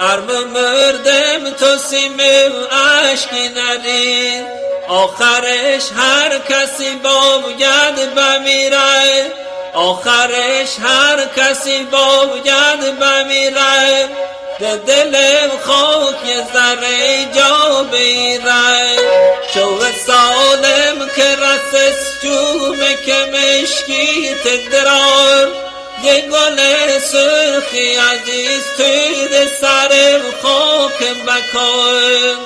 [0.00, 4.46] ارم مردم تو سیم عشقی ندید
[4.88, 9.32] آخرش هر کسی باید بمیره.
[9.74, 14.08] آخرش هر کسی باید بمیره.
[14.60, 18.96] دلم خاک یه ذره جا بیره
[19.54, 25.48] شو سالم که رسس جومه که مشکیت درار.
[26.04, 26.58] یه گل
[26.98, 32.36] سرخی عزیز توی سر خاک بکار